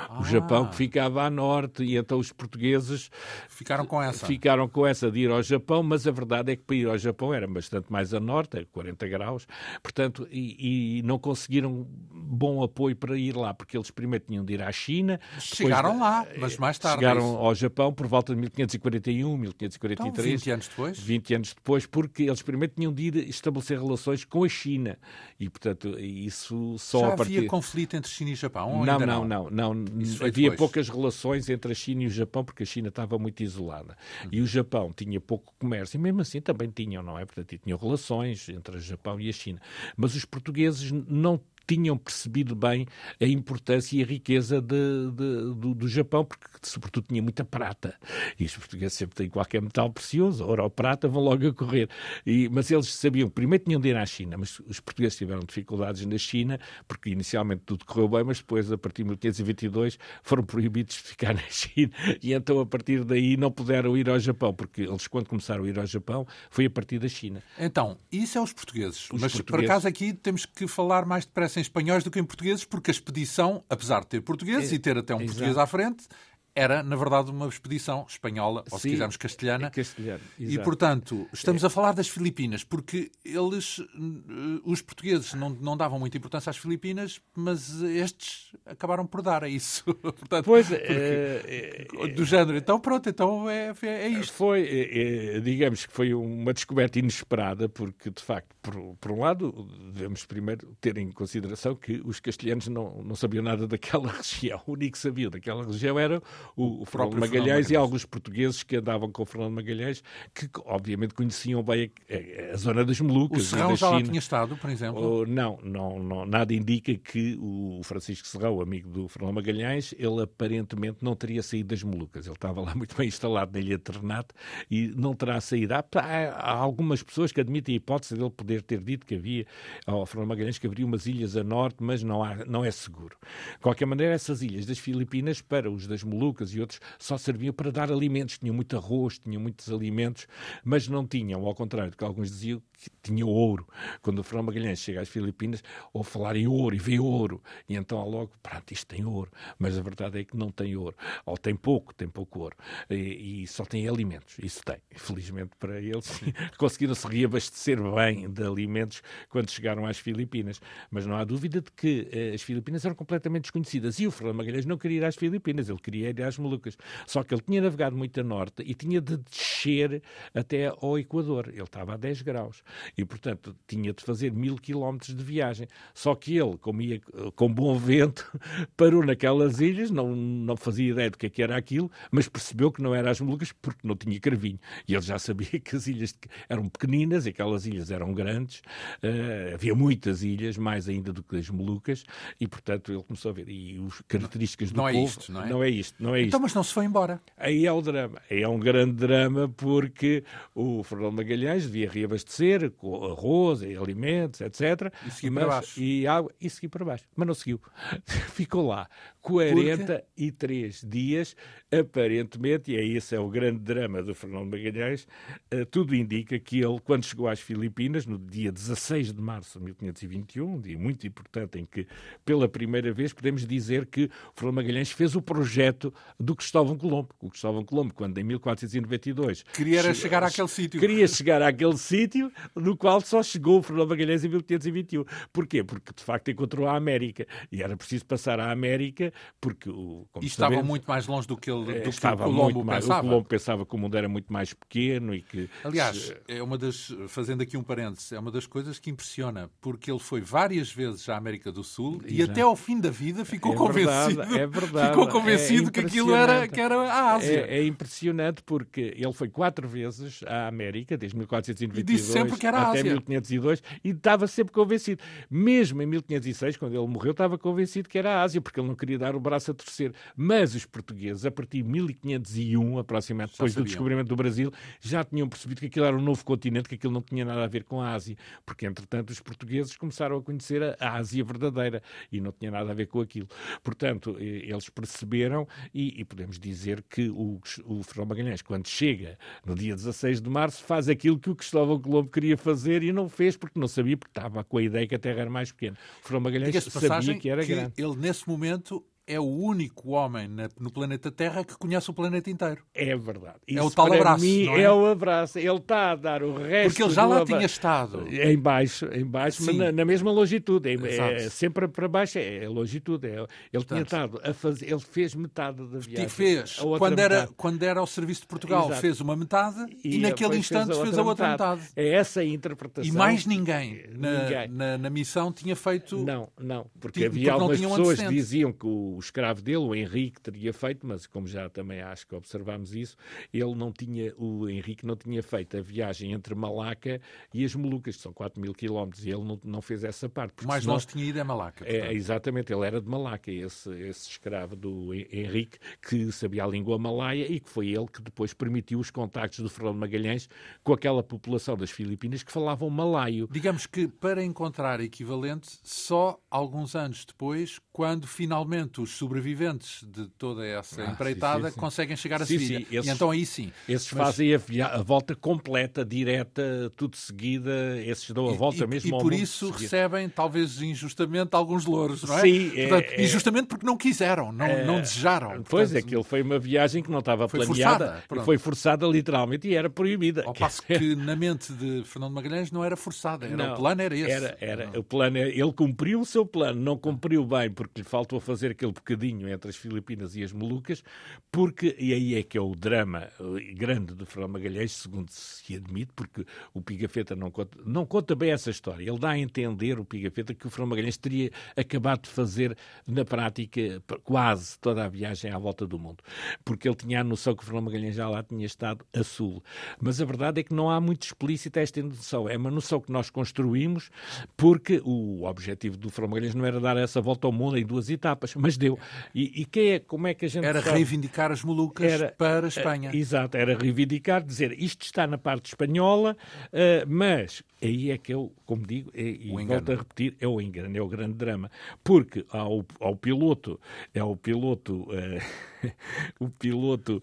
[0.09, 0.19] Ah.
[0.19, 3.09] O Japão que ficava a norte e então os portugueses
[3.49, 4.25] ficaram com essa.
[4.25, 6.97] Ficaram com essa de ir ao Japão, mas a verdade é que para ir ao
[6.97, 9.47] Japão era bastante mais a norte, 40 graus,
[9.81, 14.53] portanto, e, e não conseguiram bom apoio para ir lá, porque eles primeiro tinham de
[14.53, 15.19] ir à China.
[15.39, 16.99] Chegaram depois, lá, mas mais tarde.
[16.99, 20.07] Chegaram é ao Japão por volta de 1541, 1543.
[20.07, 20.99] Então, 20 anos depois?
[20.99, 24.97] 20 anos depois, porque eles primeiro tinham de ir estabelecer relações com a China.
[25.39, 27.37] E, portanto, isso só Já a partir...
[27.37, 28.85] havia conflito entre China e Japão?
[28.85, 30.57] Não, não, não, não, não, havia depois.
[30.57, 33.97] poucas relações entre a China e o Japão, porque a China estava muito isolada.
[34.23, 34.29] Uhum.
[34.31, 37.25] E o Japão tinha pouco comércio, e mesmo assim também tinham, não é?
[37.25, 39.61] Portanto, tinham relações entre o Japão e a China.
[39.95, 42.85] Mas os portugueses não tinham percebido bem
[43.19, 47.95] a importância e a riqueza de, de, do, do, Japão, porque sobretudo tinha muita prata.
[48.39, 51.89] E os portugueses sempre têm qualquer metal precioso, ouro ou prata, vão logo a correr.
[52.25, 56.05] E, mas eles sabiam, primeiro tinham de ir à China, mas os portugueses tiveram dificuldades
[56.05, 60.95] na China, porque inicialmente tudo correu bem, mas depois, a partir de 1522, foram proibidos
[60.95, 61.91] de ficar na China.
[62.21, 65.67] E então, a partir daí, não puderam ir ao Japão, porque eles, quando começaram a
[65.67, 67.41] ir ao Japão, foi a partir da China.
[67.57, 69.05] Então, isso é os portugueses.
[69.11, 69.45] Os mas, portugueses...
[69.45, 72.91] por acaso, aqui temos que falar mais depressa em espanhóis do que em portugueses, porque
[72.91, 75.31] a expedição, apesar de ter português é, e ter até um exato.
[75.31, 76.07] português à frente,
[76.55, 79.69] era, na verdade, uma expedição espanhola, ou se quisermos castelhana.
[79.69, 81.67] Castelhano, e, portanto, estamos é.
[81.67, 86.55] a falar das Filipinas, porque eles, eh, os portugueses, não, não davam muita importância às
[86.55, 89.83] Filipinas, mas estes acabaram por dar a isso.
[89.99, 92.57] portanto, pois, é, é, do género.
[92.57, 94.33] Então, pronto, então é, é isto.
[94.33, 99.19] Foi, é, é, digamos que foi uma descoberta inesperada, porque, de facto, por, por um
[99.19, 104.61] lado, devemos primeiro ter em consideração que os castelhanos não, não sabiam nada daquela região.
[104.65, 106.21] O único que sabia daquela região era
[106.55, 110.03] o, o Fernando Magalhães, Magalhães, e alguns portugueses que andavam com o Fernando Magalhães,
[110.33, 113.43] que obviamente conheciam bem a, a zona das Molucas.
[113.43, 115.21] O Serrão já lá tinha estado, por exemplo?
[115.21, 120.21] Oh, não, não, não, nada indica que o Francisco Serrão, amigo do Fernando Magalhães, ele
[120.21, 122.25] aparentemente não teria saído das Molucas.
[122.25, 124.29] Ele estava lá muito bem instalado na Ilha de Ternate
[124.69, 125.73] e não terá saído.
[125.73, 129.45] Há, há, algumas pessoas que admitem a hipótese dele poder ter dito que havia,
[129.85, 133.15] ao Fernando Magalhães, que haveria umas ilhas a norte, mas não, há, não é seguro.
[133.53, 137.53] De qualquer maneira, essas ilhas das Filipinas, para os das Molucas, E outros só serviam
[137.53, 140.27] para dar alimentos, tinham muito arroz, tinham muitos alimentos,
[140.63, 143.67] mas não tinham, ao contrário do que alguns diziam, que tinha ouro.
[144.01, 147.75] Quando o Fernão Magalhães chega às Filipinas, ou falar em ouro e vê ouro, e
[147.75, 150.95] então logo, pronto, isto tem ouro, mas a verdade é que não tem ouro,
[151.25, 152.55] ou tem pouco, tem pouco ouro,
[152.89, 154.77] e, e só tem alimentos, isso tem.
[154.91, 156.21] Felizmente para eles,
[156.57, 161.71] conseguiram se reabastecer bem de alimentos quando chegaram às Filipinas, mas não há dúvida de
[161.71, 165.15] que eh, as Filipinas eram completamente desconhecidas, e o Fernão Magalhães não queria ir às
[165.15, 168.73] Filipinas, ele queria ir às Molucas, só que ele tinha navegado muito a norte e
[168.73, 170.01] tinha de descer
[170.33, 172.63] até ao Equador, ele estava a 10 graus,
[172.97, 175.67] e portanto tinha de fazer mil quilómetros de viagem.
[175.93, 177.01] Só que ele, como ia
[177.35, 178.29] com bom vento,
[178.75, 182.71] parou naquelas ilhas, não, não fazia ideia do que, é que era aquilo, mas percebeu
[182.71, 184.59] que não era as Molucas porque não tinha carvinho.
[184.87, 186.15] E ele já sabia que as ilhas
[186.49, 191.37] eram pequeninas e aquelas ilhas eram grandes, uh, havia muitas ilhas, mais ainda do que
[191.37, 192.03] as Molucas,
[192.39, 193.49] e portanto ele começou a ver.
[193.49, 195.05] E as características do não é povo.
[195.05, 195.49] É isto, não, é?
[195.49, 196.27] não é isto, não é isto.
[196.27, 197.21] Então, mas não se foi embora.
[197.37, 198.21] Aí é o drama.
[198.29, 200.23] Aí é um grande drama porque
[200.53, 204.93] o Fernando Magalhães devia reabastecer com arroz e alimentos, etc.
[205.05, 205.79] E seguir para baixo.
[205.79, 207.03] E água, e seguir para baixo.
[207.15, 207.61] Mas não seguiu.
[208.33, 208.87] Ficou lá
[209.25, 211.35] 43 dias,
[211.71, 215.07] aparentemente, e é esse é o grande drama do Fernando Magalhães,
[215.51, 219.65] uh, tudo indica que ele, quando chegou às Filipinas, no dia 16 de março de
[219.65, 221.87] 1521, um dia muito importante em que,
[222.23, 227.09] pela primeira vez, podemos dizer que Fernando Magalhães fez o projeto do Cristóvão Colombo.
[227.19, 229.43] O Cristóvão Colombo, quando em 1492...
[229.51, 230.79] Queria che chegar àquele sítio.
[230.79, 235.03] Queria chegar àquele sítio no qual só chegou o Fernando Magalhães em 1521.
[235.33, 235.63] Porquê?
[235.63, 237.25] Porque, de facto, encontrou a América.
[237.51, 239.69] E era preciso passar à América, porque...
[239.69, 242.85] O, e estava muito mais longe do que, ele, do estava que o Colombo mais,
[242.85, 242.99] pensava.
[243.05, 245.49] O Colombo pensava que o mundo era muito mais pequeno e que...
[245.63, 246.93] Aliás, é uma das...
[247.07, 251.07] Fazendo aqui um parênteses, é uma das coisas que impressiona, porque ele foi várias vezes
[251.09, 254.39] à América do Sul e, e até ao fim da vida ficou é convencido, verdade,
[254.39, 257.45] é verdade, ficou convencido é que aquilo era, que era a Ásia.
[257.47, 262.37] É, é, impressionante porque ele foi quatro vezes à América, desde 1492 e disse sempre
[262.37, 262.93] que era até Ásia.
[262.93, 265.01] 1502, e estava sempre convencido.
[265.29, 268.75] Mesmo em 1506, quando ele morreu, estava convencido que era a Ásia, porque ele não
[268.75, 269.93] queria dar o braço a torcer.
[270.15, 275.27] Mas os portugueses, a partir de 1501, aproximadamente depois do descobrimento do Brasil, já tinham
[275.27, 277.81] percebido que aquilo era um novo continente, que aquilo não tinha nada a ver com
[277.81, 278.15] a Ásia,
[278.45, 282.73] porque entretanto os portugueses começaram a conhecer a Ásia verdadeira e não tinha nada a
[282.73, 283.27] ver com aquilo.
[283.63, 289.55] Portanto, eles perceberam e, e podemos dizer que o, o Fernão Magalhães, quando chega no
[289.55, 293.37] dia 16 de março, faz aquilo que o Cristóvão Colombo queria fazer e não fez
[293.37, 295.77] porque não sabia, porque estava com a ideia que a Terra era mais pequena.
[296.01, 297.73] O Fernão Magalhães sabia que era que grande.
[297.77, 300.27] Ele, nesse momento, é o único homem
[300.59, 302.63] no planeta Terra que conhece o planeta inteiro.
[302.73, 303.35] É verdade.
[303.47, 304.23] Isso é o tal abraço.
[304.23, 304.61] Mim é?
[304.61, 304.71] é?
[304.71, 305.37] o abraço.
[305.37, 306.69] Ele está a dar o resto.
[306.69, 308.07] Porque ele já lá tinha estado.
[308.07, 310.69] Em baixo, em baixo mas na, na, mesma longitude.
[310.69, 313.07] É, é, sempre para baixo é, é longitude.
[313.07, 314.71] É, ele Portanto, tinha estado a fazer.
[314.71, 316.09] Ele fez metade da viagem.
[316.09, 316.57] Fez.
[316.77, 318.81] Quando era, quando era ao serviço de Portugal, Exato.
[318.81, 321.61] fez uma metade e, e naquele instante fez a, fez a outra metade.
[321.61, 321.73] metade.
[321.75, 322.91] É essa a interpretação.
[322.91, 324.47] E mais ninguém, na, ninguém.
[324.47, 325.97] Na, na, missão tinha feito.
[325.97, 326.65] Não, não.
[326.79, 330.53] Porque tinha, havia porque algumas pessoas que diziam que o escravo dele, o Henrique teria
[330.53, 332.95] feito, mas como já também acho que observámos isso,
[333.33, 337.01] ele não tinha, o Henrique não tinha feito a viagem entre Malaca
[337.33, 340.45] e as Molucas, que são 4 mil quilómetros, e ele não, não fez essa parte.
[340.45, 341.65] Mais longe tinha ido a Malaca.
[341.67, 346.77] É, exatamente, ele era de Malaca, esse, esse escravo do Henrique, que sabia a língua
[346.77, 350.29] malaia e que foi ele que depois permitiu os contactos do Fernando Magalhães
[350.63, 353.27] com aquela população das Filipinas que falavam malaio.
[353.31, 360.45] Digamos que para encontrar equivalente, só alguns anos depois, quando finalmente os sobreviventes de toda
[360.45, 362.65] essa ah, empreitada sim, sim, conseguem chegar a Sevilha.
[362.71, 363.51] Esses, e então aí sim.
[363.67, 364.05] Esses Mas...
[364.05, 364.67] fazem a, via...
[364.67, 367.51] a, volta completa, direta, tudo seguida,
[367.83, 371.65] esses dão a volta e, mesmo e, ao E por isso recebem, talvez injustamente, alguns
[371.65, 372.21] louros, não é?
[372.21, 372.49] Sim.
[372.51, 375.27] Portanto, é, injustamente porque não quiseram, não, é, não desejaram.
[375.27, 378.03] Portanto, pois é, aquilo foi uma viagem que não estava foi planeada.
[378.07, 380.23] Forçada, foi forçada literalmente e era proibida.
[380.25, 383.81] Ao passo que na mente de Fernando Magalhães não era forçada, era, não, o plano
[383.81, 384.11] era esse.
[384.11, 388.19] Era, era, o plano, ele cumpriu o seu plano, não cumpriu bem porque lhe faltou
[388.19, 390.83] fazer aquele bocadinho entre as Filipinas e as Molucas,
[391.31, 395.55] porque, e aí é que é o drama eh, grande do Fernando Magalhães, segundo se
[395.55, 398.87] admite, porque o Pigafetta não conta, não conta bem essa história.
[398.87, 402.57] Ele dá a entender, o Pigafetta, que o Fernando Magalhães teria acabado de fazer,
[402.87, 406.03] na prática, quase toda a viagem à volta do mundo,
[406.43, 409.43] porque ele tinha a noção que o Fernando Magalhães já lá tinha estado a sul.
[409.81, 412.29] Mas a verdade é que não há muito explícita esta noção.
[412.29, 413.89] É uma noção que nós construímos
[414.37, 417.89] porque o objetivo do Fernando Magalhães não era dar essa volta ao mundo em duas
[417.89, 418.79] etapas, mas deu.
[419.13, 420.75] E, e quem é, como é que a gente Era sabe?
[420.75, 422.91] reivindicar as Molucas Era- para a Espanha.
[422.93, 426.15] Eh, Exato, era reivindicar, dizer isto está na parte espanhola,
[426.51, 429.71] eh, mas aí é que eu, como digo, é, e O volto engano.
[429.71, 431.49] a repetir, é o engano, é o grande drama.
[431.83, 433.59] Porque ao, ao piloto,
[433.93, 435.19] é o piloto, eh,
[436.19, 437.01] o piloto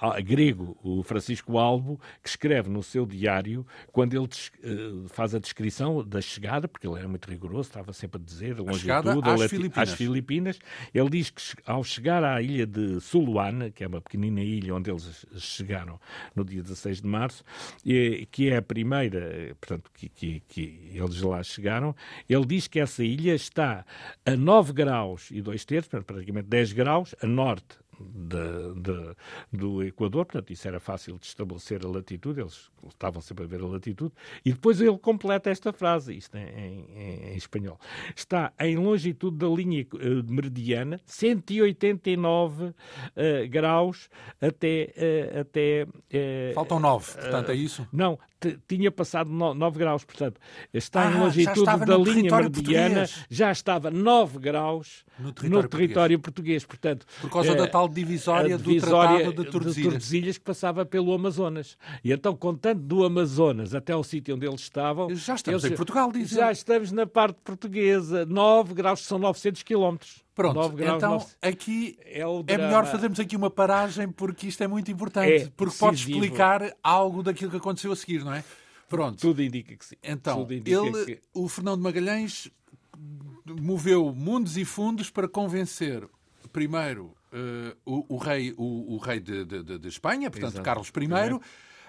[0.00, 4.28] ah, grego, o Francisco Albo, que escreve no seu diário, quando ele
[4.62, 8.52] eh, faz a descrição da chegada, porque ele era muito rigoroso, estava sempre a dizer
[8.58, 8.88] a longitude,
[9.44, 9.88] às Filipinas.
[9.90, 10.58] às Filipinas,
[10.94, 14.90] ele diz que ao chegar à ilha de Suluan, que é uma pequenina ilha onde
[14.90, 16.00] eles chegaram
[16.34, 17.44] no dia 16 de março,
[17.84, 21.94] e- que é a primeira, portanto, que, que- que eles lá chegaram,
[22.28, 23.84] ele diz que essa ilha está
[24.24, 29.14] a 9 graus e 2 terços, portanto, praticamente 10 graus, a norte de- de-
[29.52, 33.60] do Equador, portanto, isso era fácil de estabelecer a latitude, eles estavam sempre a ver
[33.60, 34.12] a latitude,
[34.44, 37.78] e depois ele completa esta frase, isto em, em- em espanhol.
[38.16, 42.74] Está em longitude da linha eh, meridiana, 189
[43.14, 44.08] eh, graus
[44.40, 44.92] até.
[44.96, 45.86] eh, até
[46.54, 47.86] Faltam nove, portanto, é isso?
[47.92, 48.18] não,
[48.68, 50.40] tinha passado 9 graus, portanto,
[50.72, 53.26] está Ah, em longitude da linha território meridiana, português.
[53.30, 56.64] já estava 9 graus No no território território, português.
[56.64, 59.92] Portanto, Por causa da eh, tal divisória a do divisória Tratado de Tordesilhas.
[59.92, 61.76] Tordesilhas que passava pelo Amazonas.
[62.04, 65.14] E então, contando do Amazonas até ao sítio onde eles estavam...
[65.14, 68.24] Já estamos eles- em Portugal, diz Já estamos na parte portuguesa.
[68.26, 70.22] 9 graus, são 900 quilómetros.
[70.34, 71.36] Pronto, 9 graus, então 900.
[71.42, 75.32] aqui É é melhor fazermos aqui uma paragem porque isto é muito importante.
[75.44, 78.42] É porque pode explicar algo daquilo que aconteceu a seguir, não é?
[78.88, 79.18] Pronto.
[79.18, 79.96] Tudo indica que sim.
[80.02, 82.50] Então, ele, que- o Fernando Magalhães
[83.60, 86.06] moveu mundos e fundos para convencer,
[86.52, 90.64] primeiro, eh, o, o rei, o, o rei de, de- de- de Espanha, portanto, Exato.
[90.64, 91.40] Carlos I,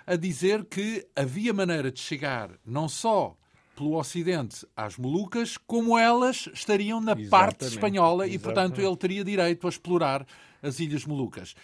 [0.05, 3.37] a dizer que havia maneira de chegar não só
[3.75, 7.65] pelo Ocidente às Molucas, como elas estariam na parte Exatamente.
[7.65, 8.87] espanhola e, portanto, Exatamente.
[8.87, 10.25] ele teria direito a explorar
[10.61, 11.55] as Ilhas Molucas.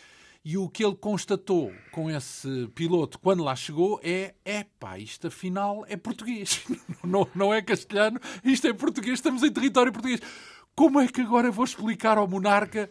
[0.43, 5.85] E o que ele constatou com esse piloto quando lá chegou é: epá, isto afinal
[5.87, 6.63] é português.
[7.03, 10.21] Não, não é castelhano, isto é português, estamos em território português.
[10.75, 12.89] Como é que agora vou explicar ao monarca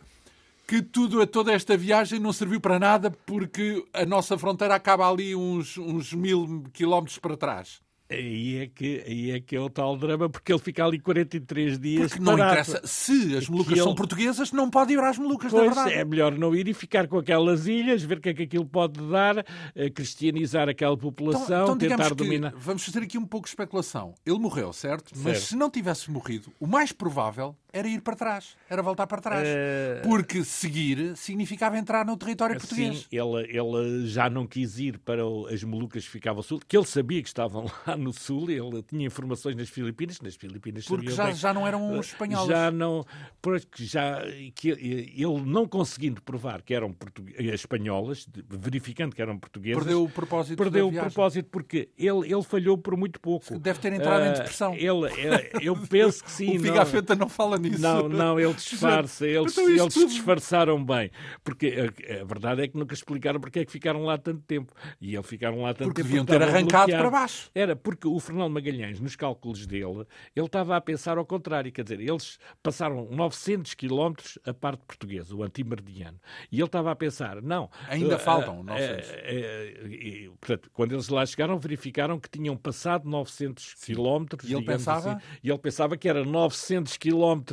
[0.67, 5.35] que tudo, toda esta viagem não serviu para nada porque a nossa fronteira acaba ali
[5.35, 7.81] uns, uns mil quilómetros para trás?
[8.11, 11.79] Aí é, que, aí é que é o tal drama, porque ele fica ali 43
[11.79, 12.53] dias Porque não parado.
[12.61, 12.81] interessa.
[12.87, 15.93] Se as Molucas ele- são portuguesas, não pode ir às Molucas, Pois verdade.
[15.93, 18.65] é melhor não ir e ficar com aquelas ilhas, ver o que é que aquilo
[18.65, 19.45] pode dar,
[19.75, 22.55] eh, cristianizar aquela população, Então, digamos tentar dominar.
[22.57, 24.15] Vamos fazer aqui um pouco de especulação.
[24.25, 25.13] Ele morreu, certo?
[25.17, 25.41] Mas Certo.
[25.49, 29.43] se não tivesse morrido, o mais provável era ir para trás, era voltar para trás.
[29.47, 33.01] Eh, Porque seguir significava entrar no território português.
[33.01, 36.87] Sim, ele, ele já não quis ir para as Molucas que ficavam sul, que ele
[36.87, 41.27] sabia que estavam lá no sul, ele tinha informações nas Filipinas, nas Filipinas Porque já,
[41.27, 42.49] bem- já não eram os espanhóis.
[42.49, 43.05] Já não,
[43.43, 44.23] porque já
[44.55, 46.95] que ele não conseguindo provar que eram
[47.37, 52.43] eh, espanholas, verificando que eram portuguesas, Perdeu o propósito perdeu o propósito porque ele, ele
[52.43, 53.59] falhou por muito pouco.
[53.59, 54.75] Deve ter entrado em Ah, depressão.
[54.75, 56.51] Ele, eh, eu penso que sim.
[56.51, 57.81] o não- Figafetta não fala nisso.
[57.83, 61.11] não, não, ele disfarça, eles, Então eles tudo- disfarçaram bem.
[61.43, 61.75] Porque
[62.09, 64.73] a, a verdade é que nunca explicaram porque é que ficaram lá tanto tempo.
[65.01, 66.09] E eles ficaram lá tanto Porque tempo.
[66.09, 66.95] deviam ter arrancado bloqueados.
[66.97, 67.51] para baixo.
[67.55, 71.71] Era porque o Fernando Magalhães, nos cálculos dele, ele estava a pensar ao contrário.
[71.73, 76.19] Quer dizer, eles passaram 900 quilómetros a parte portuguesa, o antimeridiano.
[76.51, 77.71] E ele estava a pensar, não...
[77.89, 79.11] Ainda eh, faltam eh, 900.
[79.11, 84.49] eh, eh, e, portanto, quando eles lá chegaram, verificaram que tinham passado 900 quilómetros.
[84.51, 85.13] E ele pensava?
[85.13, 87.48] assim, e ele pensava que era 900 quilómetros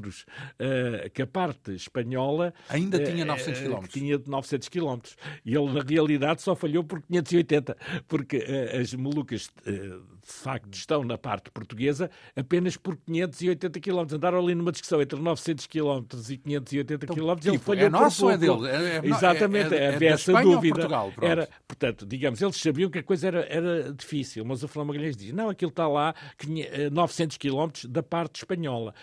[0.60, 3.94] eh, que a parte espanhola Ainda eh, tinha 900 eh, quilómetros.
[3.94, 5.16] tinha 900 quilómetros.
[5.46, 7.76] E ele, na realidade, só falhou por 580,
[8.08, 8.38] porque
[8.82, 14.16] as Molucas, de facto, estão na parte portuguesa apenas por 580 quilómetros.
[14.18, 17.46] Andaram ali numa discussão entre 900 quilómetros e 580 quilómetros.
[17.46, 18.68] ele tipo, falhou é nosso por ou é dele?
[18.68, 20.76] É- é- Exatamente, é- é havia essa dúvida.
[20.76, 21.14] Portugal?
[21.22, 25.32] Era, portanto, digamos, eles sabiam que a coisa era, era difícil, mas o Magalhães diz,
[25.32, 28.94] não, aquilo está lá, quinhe- eh, 900 quilómetros da parte espanhola.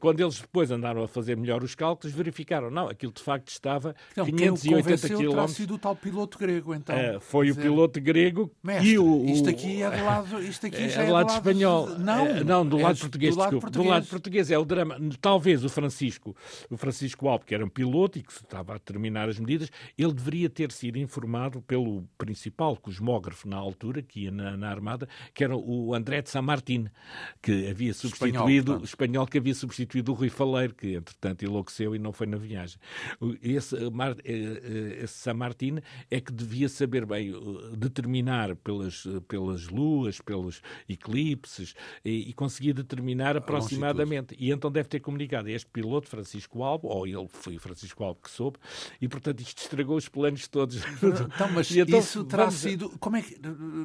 [0.00, 3.94] Quando eles depois andaram a fazer melhor os cálculos, verificaram, não, aquilo de facto estava
[4.12, 6.94] Então, quem o 580 convenceu terá sido o tal piloto grego, então.
[6.96, 10.04] Eh, foi Quer o dizer, piloto grego Mestre, e o, o- isto aqui é do
[10.04, 11.88] lado, isto aqui é já é do lado espanhol.
[11.98, 13.76] Não, Eh, não do é lado português, do lado desculpe.
[13.78, 14.96] Do lado português é o drama.
[15.20, 16.36] Talvez o Francisco,
[16.70, 20.12] o Francisco Alpe, que era um piloto e que estava a terminar as medidas, ele
[20.12, 25.42] deveria ter sido informado pelo principal cosmógrafo na altura, que ia na, na Armada, que
[25.44, 26.86] era o André de San Martín,
[27.40, 28.84] que havia substituído, portanto.
[28.84, 32.78] espanhol que havia substituído o Rui Faleiro, que entretanto enlouqueceu e não foi na viagem.
[33.42, 33.74] Esse,
[35.02, 37.32] esse San Martín é que devia saber bem
[37.76, 44.36] determinar pelas, pelas luas, pelos eclipses e, e conseguia determinar aproximadamente.
[44.38, 48.20] E então deve ter comunicado a este piloto, Francisco Albo, ou ele foi Francisco Albo
[48.22, 48.58] que soube,
[49.00, 50.82] e portanto isto estragou os planos todos.
[51.32, 52.90] Então, mas então, isso terá sido.
[52.98, 53.38] Como é que.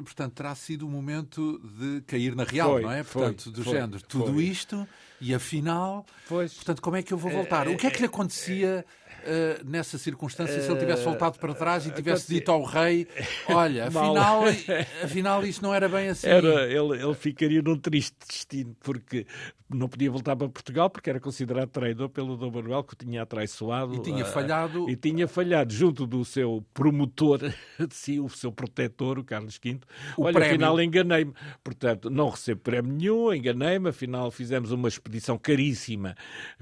[0.04, 3.02] Portanto, terá sido o momento de cair na real, foi, não é?
[3.02, 4.02] Portanto, foi, do foi, género.
[4.02, 4.86] Tudo isto
[5.20, 6.04] e afinal.
[6.28, 6.54] Pois.
[6.54, 7.68] Portanto, como é que eu vou voltar?
[7.68, 8.84] O que é que lhe acontecia?
[9.18, 13.06] Uh, nessa circunstância, se ele tivesse voltado para trás e tivesse dito ao rei:
[13.48, 14.44] Olha, afinal,
[15.02, 16.26] afinal isso não era bem assim.
[16.26, 19.26] Era, ele, ele ficaria num triste destino, porque
[19.68, 23.22] não podia voltar para Portugal porque era considerado traidor pelo Dom Manuel que o tinha
[23.22, 28.28] atraiçoado e tinha falhado uh, e tinha falhado junto do seu promotor de si, o
[28.28, 29.78] seu protetor, o Carlos V.
[30.16, 30.54] O Olha, prémio.
[30.54, 31.34] afinal enganei-me.
[31.62, 36.14] Portanto, não recebo prémio nenhum, enganei-me, afinal fizemos uma expedição caríssima,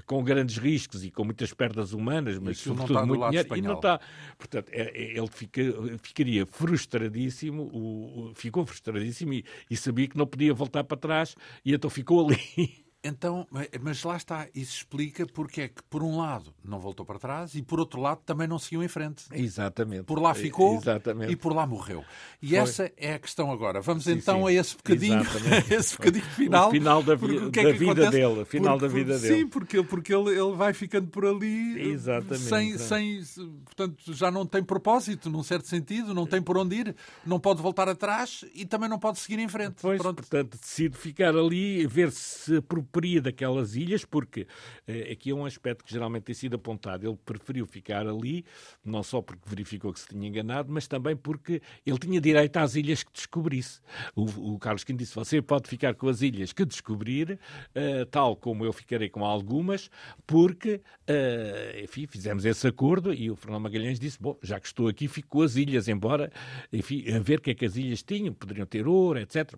[0.05, 3.45] com grandes riscos e com muitas perdas humanas, mas sobretudo muito dinheiro.
[3.45, 3.63] Espanhol.
[3.63, 3.99] E não está.
[4.37, 5.61] Portanto, é, é, ele fica,
[6.01, 11.73] ficaria frustradíssimo, o, ficou frustradíssimo e, e sabia que não podia voltar para trás e
[11.73, 12.85] então ficou ali.
[13.03, 13.47] Então,
[13.81, 17.55] mas lá está, isso explica porque é que, por um lado, não voltou para trás
[17.55, 19.25] e, por outro lado, também não seguiu em frente.
[19.31, 20.03] Exatamente.
[20.03, 21.31] Por lá ficou Exatamente.
[21.31, 22.03] e por lá morreu.
[22.41, 22.57] E Foi.
[22.57, 23.81] essa é a questão agora.
[23.81, 24.47] Vamos sim, então sim.
[24.47, 25.21] a esse bocadinho,
[25.69, 26.67] esse bocadinho final.
[26.67, 28.11] O final da, vi é da vida acontece?
[28.11, 28.45] dele.
[28.45, 29.39] Final porque, da vida sim, dele.
[29.39, 32.43] Sim, porque, porque ele, ele vai ficando por ali Exatamente.
[32.43, 33.23] Sem, sem,
[33.63, 36.95] portanto, já não tem propósito, num certo sentido, não tem por onde ir,
[37.25, 39.75] não pode voltar atrás e também não pode seguir em frente.
[39.81, 40.17] Pois, Pronto.
[40.17, 44.47] portanto, decide ficar ali, ver se apropria daquelas ilhas, porque
[44.87, 47.07] eh, aqui é um aspecto que geralmente tem sido apontado.
[47.07, 48.45] Ele preferiu ficar ali,
[48.83, 52.75] não só porque verificou que se tinha enganado, mas também porque ele tinha direito às
[52.75, 53.81] ilhas que descobrisse.
[54.15, 58.35] O, o Carlos Quinto disse: Você pode ficar com as ilhas que descobrir, uh, tal
[58.35, 59.89] como eu ficarei com algumas,
[60.25, 64.87] porque, uh, enfim, fizemos esse acordo e o Fernando Magalhães disse: Bom, já que estou
[64.87, 66.31] aqui, fico com as ilhas, embora,
[66.71, 69.53] enfim, a ver o que é que as ilhas tinham, poderiam ter ouro, etc.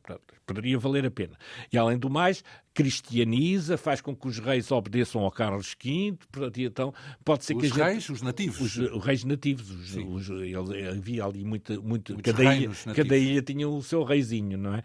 [0.45, 1.37] Poderia valer a pena.
[1.71, 2.43] E além do mais,
[3.19, 6.93] cristianiza, faz com que os reis obedeçam ao Carlos V, portanto, então
[7.23, 8.59] pode ser os que os reis, os nativos.
[8.61, 13.41] Os, os reis nativos, os, os, ele, havia ali muito, muito cada, ilha, cada ilha
[13.41, 14.83] tinha o seu reizinho, não é?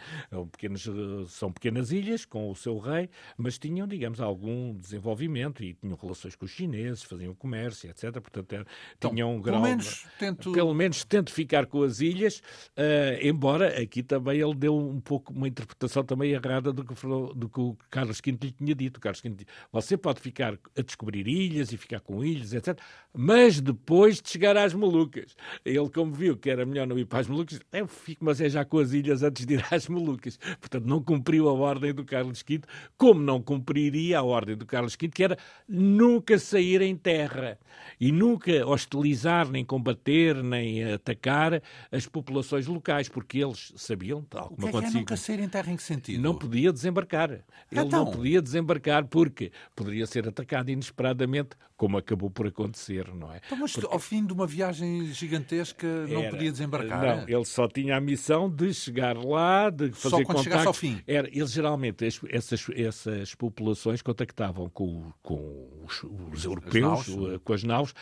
[0.50, 0.86] Pequenas,
[1.28, 6.34] são pequenas ilhas com o seu rei, mas tinham, digamos, algum desenvolvimento e tinham relações
[6.34, 8.12] com os chineses, faziam comércio, etc.
[8.12, 8.66] Portanto, era,
[8.96, 9.62] então, tinham um grau.
[9.62, 10.52] Pelo menos tento...
[10.52, 15.32] Pelo menos tento ficar com as ilhas, uh, embora aqui também ele deu um pouco
[15.32, 16.94] uma interpretação também errada do que,
[17.34, 19.00] do que o Carlos V lhe tinha dito.
[19.00, 22.78] Carlos V disse, você pode ficar a descobrir ilhas e ficar com ilhas, etc.
[23.12, 25.36] Mas depois de chegar às Molucas.
[25.64, 28.48] Ele, como viu que era melhor não ir para as Molucas, eu fico, mas é
[28.48, 30.38] já com as ilhas antes de ir às Molucas.
[30.60, 32.60] Portanto, não cumpriu a ordem do Carlos V,
[32.96, 37.58] como não cumpriria a ordem do Carlos V, que era nunca sair em terra
[38.00, 44.66] e nunca hostilizar, nem combater, nem atacar as populações locais, porque eles sabiam, tal como
[44.66, 46.22] o que é, que é nunca sair em terra em que sentido?
[46.22, 47.30] Não podia desembarcar.
[47.30, 48.04] Ele então...
[48.04, 53.40] não podia desembarcar porque poderia ser atacado inesperadamente, como acabou por acontecer, não é?
[53.44, 53.92] Então, mas porque...
[53.92, 56.30] ao fim de uma viagem gigantesca não era...
[56.30, 57.18] podia desembarcar?
[57.18, 60.66] Não, ele só tinha a missão de chegar lá, de fazer só quando contactos.
[60.66, 61.02] ao fim?
[61.06, 67.06] Era, eles geralmente, essas, essas populações contactavam com, com os, os europeus,
[67.42, 67.94] com as naus,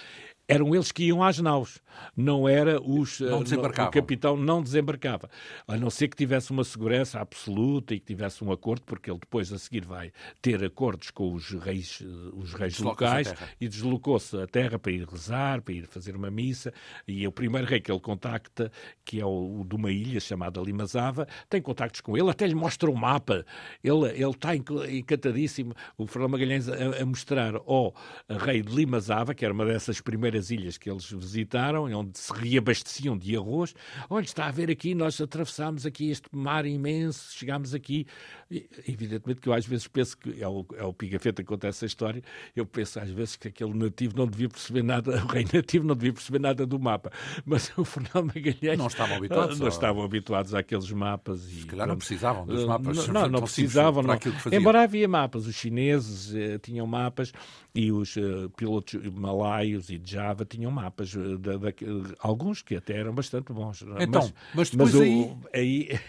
[0.53, 1.81] eram eles que iam às naus,
[2.17, 5.29] não era os não o capitão não desembarcava,
[5.67, 9.19] a não ser que tivesse uma segurança absoluta e que tivesse um acordo, porque ele
[9.19, 12.03] depois a seguir vai ter acordos com os reis,
[12.35, 16.73] os reis locais e deslocou-se à terra para ir rezar, para ir fazer uma missa,
[17.07, 18.71] e é o primeiro rei que ele contacta,
[19.05, 22.55] que é o, o de uma ilha chamada Limazava, tem contactos com ele, até lhe
[22.55, 23.45] mostra o um mapa,
[23.83, 27.95] ele, ele está encantadíssimo, o Fernando Magalhães a, a mostrar ao
[28.29, 32.33] rei de Limazava, que era uma dessas primeiras as ilhas que eles visitaram, onde se
[32.33, 33.75] reabasteciam de arroz.
[34.11, 38.07] Olha, está a ver aqui, nós atravessámos aqui este mar imenso, chegámos aqui.
[38.51, 41.69] E, evidentemente que eu às vezes penso que é o, é o Pigafetta que conta
[41.69, 42.23] essa história,
[42.55, 45.95] eu penso às vezes que aquele nativo não devia perceber nada, o rei nativo não
[45.95, 47.13] devia perceber nada do mapa.
[47.47, 48.79] Mas o Fernando Magalhães...
[48.79, 49.59] Não estavam habituados.
[49.63, 51.45] Não, estavam habituados àqueles mapas.
[51.45, 53.07] E, Se calhar não precisavam dos mapas.
[53.07, 54.03] Não, não, não precisavam.
[54.03, 54.19] Não.
[54.51, 57.33] Embora havia mapas, os chineses eh, tinham mapas
[57.75, 60.11] e os uh, pilotos malaios e de
[60.49, 63.83] Tinham mapas, de, de, de, alguns que até eram bastante bons.
[64.01, 64.23] Então,
[64.55, 65.37] mas, mas depois mas aí...
[65.55, 66.01] aí...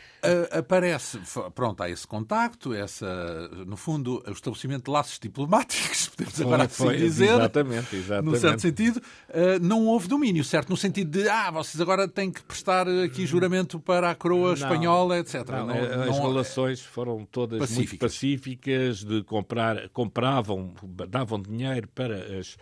[0.51, 1.19] aparece,
[1.53, 6.63] pronto, há esse contacto, essa, no fundo, o estabelecimento de laços diplomáticos, podemos Foi, agora
[6.63, 8.33] assim dizer, exatamente, exatamente.
[8.33, 8.97] num certo sentido,
[9.29, 10.69] uh, não houve domínio, certo?
[10.69, 14.53] No sentido de, ah, vocês agora têm que prestar aqui juramento para a coroa Não,
[14.53, 15.47] espanhola, etc.
[15.49, 17.69] Não, Não- as não- relações foram todas muito
[17.99, 18.13] Pacíficas.
[18.13, 20.73] pacíficas, de comprar, compravam,
[21.09, 22.57] davam dinheiro para, as,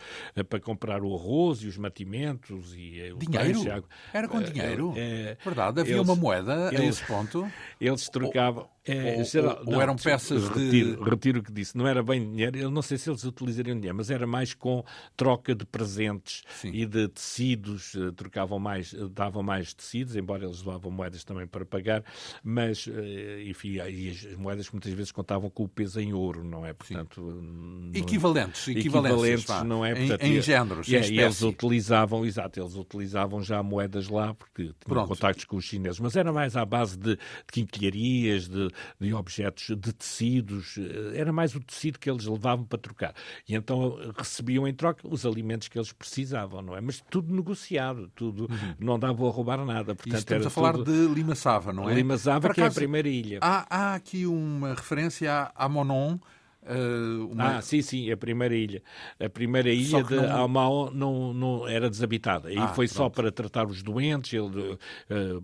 [0.49, 3.53] para comprar o arroz e os mantimentos e o Dinheiro?
[3.59, 3.89] peixe, a água.
[4.13, 4.93] Era com Eh, dinheiro?
[4.95, 7.50] eh, Verdade, havia eles- uma moeda a eles- esse ponto.
[7.79, 8.67] Eles trocavam.
[8.85, 11.77] É, ou- geral- ou eram peças de- retiro, retiro o que disse.
[11.77, 12.57] Não era bem dinheiro.
[12.57, 14.83] Eu não sei se eles utilizariam dinheiro, mas era mais com
[15.15, 16.71] troca de presentes Sim.
[16.73, 17.93] e de tecidos.
[17.95, 22.03] eh, Trocavam mais, eh, davam mais tecidos, embora eles levavam moedas também para pagar.
[22.43, 26.65] Mas, eh, enfim, e as moedas muitas vezes contavam com o peso em ouro, não
[26.65, 26.73] é?
[26.73, 29.91] Portanto, não- Equivalentes, equivalentes, não é?
[29.91, 33.61] em, Portanto, em e- géneros, e em é, e eles utilizavam, exato, eles utilizavam já
[33.61, 35.09] moedas lá porque tinham Pronto.
[35.09, 37.19] contactos com os chineses, mas era mais à base de, de
[37.51, 38.69] quinquilharias, de,
[38.99, 43.13] de objetos, de tecidos, eh, era mais o tecido que eles levavam para trocar.
[43.47, 46.81] E então eh, recebiam em troca os alimentos que eles precisavam, não é?
[46.81, 48.49] Mas tudo negociado, tudo,
[48.79, 49.91] não dava a roubar nada.
[49.91, 50.91] E Portanto, estamos a falar tudo...
[50.91, 51.93] de Lima Sava, não é?
[51.93, 53.39] Lima Zava, Por que é a acaso, primeira ilha.
[53.41, 56.17] Há, há aqui uma referência a, Monon.
[56.63, 56.75] eh,
[57.29, 58.81] uma- Ah, sim, sim, a primeira ilha.
[59.19, 62.49] A primeira Só ilha de não- Almao não, não era desabitada.
[62.49, 63.15] Aí Ah, foi só pronto.
[63.15, 64.77] para tratar os doentes, ele
[65.09, 65.39] eh,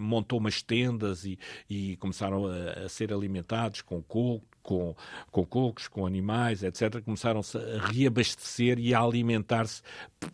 [0.00, 4.44] montou umas tendas e, e começaram a, a ser alimentados com coco.
[4.62, 4.94] Com,
[5.32, 9.82] com cocos, com animais, etc., começaram-se a reabastecer e a alimentar-se.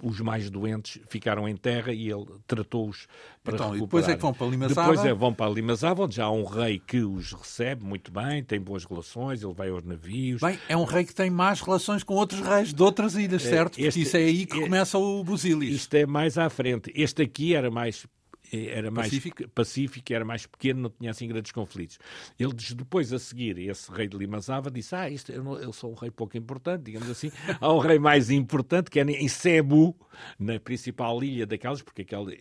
[0.03, 3.07] Os mais doentes ficaram em terra e ele tratou-os
[3.43, 3.87] para Então, e recuperar.
[4.05, 4.89] depois é que vão para Limassava?
[4.91, 8.45] Depois é, vão para Limassava, onde já há um rei que os recebe muito bem,
[8.45, 10.43] tem boas relações, ele vai aos navios.
[10.43, 13.71] Bem, é um rei que tem más relações com outros reis de outras ilhas, certo?
[13.77, 15.75] Porque este- isso é aí que é- começa o Busilis.
[15.75, 16.93] Isto é mais à frente.
[16.95, 18.07] Este aqui era mais
[18.53, 19.49] era mais Pacífico?
[19.49, 21.99] pacífico, era mais pequeno, não tinha assim grandes conflitos.
[22.39, 25.73] Ele diz, depois a seguir, esse rei de Limazava disse: Ah, isto, eu, não, eu
[25.73, 27.31] sou um rei pouco importante, digamos assim.
[27.61, 29.97] Há um rei mais importante que é em Cebu,
[30.39, 32.39] na principal ilha daquelas, porque aquela, eh,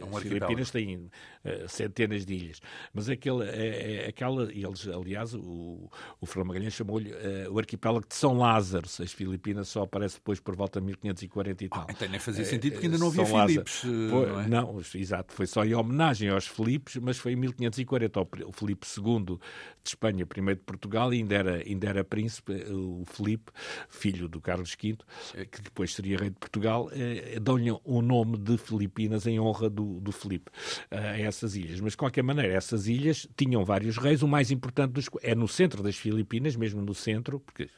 [0.00, 1.10] eh, um as Filipinas têm
[1.44, 2.60] eh, centenas de ilhas.
[2.92, 5.90] Mas aquele, é, é aquela, eles, aliás, o,
[6.20, 8.86] o Fernão Magalhães chamou-lhe eh, o arquipélago de São Lázaro.
[8.86, 11.86] As Filipinas só aparece depois por volta de 1540 e tal.
[11.88, 13.46] Então nem fazia sentido porque ainda não havia São.
[13.46, 13.84] Filipes.
[13.84, 14.48] eh, não é?
[14.48, 18.20] não, exato, foi só em homenagem aos Filipes, mas foi em 1540.
[18.20, 19.38] O o Filipe II de
[19.84, 23.50] Espanha, primeiro de Portugal, ainda era, ainda era príncipe, o Filipe,
[23.88, 24.96] filho do Carlos V,
[25.34, 29.68] eh, que depois seria rei de Portugal, eh, dão-lhe o nome de Filipinas em honra
[29.70, 30.50] do, do Filipe
[30.90, 31.80] eh, a essas ilhas.
[31.80, 35.48] Mas, de qualquer maneira, essas ilhas tinham vários reis, o mais importante dos, é no
[35.48, 37.70] centro das Filipinas, mesmo no centro, porque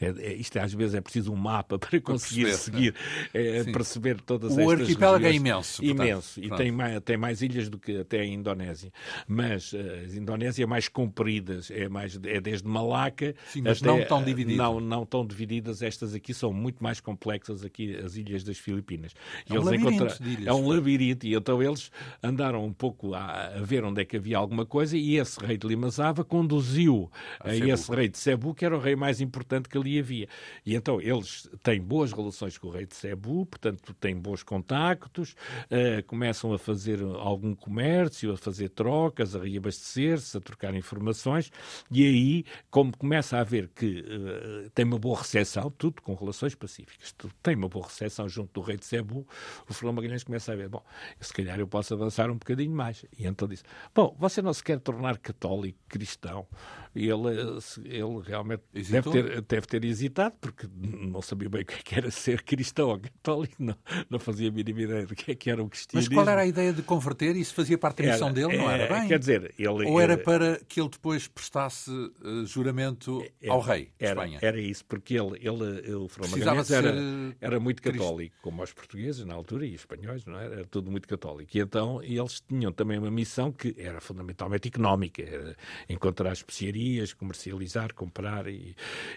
[0.00, 2.94] é, é, isto às vezes é preciso um mapa para conseguir perceber, seguir,
[3.34, 3.72] eh, Sim.
[3.72, 5.40] perceber todas O estas arquipélago é regiões.
[5.40, 6.06] imenso, portanto.
[6.06, 6.40] Imenso.
[6.40, 6.62] E Pronto.
[6.70, 8.92] Tem mais, tem mais ilhas do que até a Indonésia.
[9.26, 13.86] Mas eh, a Indonésia é mais compridas, é, mais, é desde Malaca Sim, mas até,
[13.86, 14.56] não tão eh, dividido.
[14.56, 15.82] Não, não tão divididas.
[15.82, 19.12] Estas aqui são muito mais complexas, aqui as ilhas das Filipinas.
[19.48, 20.46] É um eles labirinto encontra- de ilhas.
[20.46, 21.26] É um labirinto.
[21.26, 21.90] E então eles
[22.22, 25.58] andaram um pouco a, a ver onde é que havia alguma coisa e esse rei
[25.58, 27.10] de Limazava conduziu
[27.40, 27.68] a, Cebu.
[27.68, 30.28] esse rei de Cebu, que era o rei mais importante que ali havia.
[30.64, 35.34] E então eles têm boas relações com o rei de Cebu, portanto têm bons contactos,
[35.70, 41.50] eh, começam a fazer algum comércio, a fazer trocas, a reabastecer-se, a trocar informações,
[41.90, 46.54] e aí, como começa a ver que eh, tem uma boa recepção, tudo com relações
[46.54, 49.26] pacíficas, tudo tem uma boa recepção junto do rei de Cebu,
[49.68, 50.84] o Fernão Magalhães começa a ver, bom,
[51.20, 53.04] se calhar eu posso avançar um bocadinho mais.
[53.18, 56.46] E então disse, bom, você não se quer tornar católico, cristão?
[56.94, 61.66] E ele, eh, ele realmente deve ter, deve ter hesitado, porque não sabia bem o
[61.66, 63.76] que é que era ser cristão ou católico, não,
[64.08, 66.14] não fazia a mínima ideia do que é que era o Mas cristianismo.
[66.14, 67.34] qual era a ideia de converter?
[67.36, 69.08] Isso fazia parte da missão Era- dele, não era é, bem?
[69.08, 69.86] Quer dizer, ele...
[69.86, 74.38] Ou era para que ele depois prestasse eh, juramento era- ao rei de era, Espanha?
[74.42, 78.62] era isso, porque ele, ele o Fernão Precisava Magalhães era, eh, era muito católico, como
[78.62, 80.54] os portugueses na altura e os espanhóis, não era?
[80.56, 81.50] Era tudo muito católico.
[81.56, 85.56] E então eles tinham também uma missão que era fundamentalmente económica, era
[85.88, 88.74] encontrar especiarias, comercializar, comprar, e,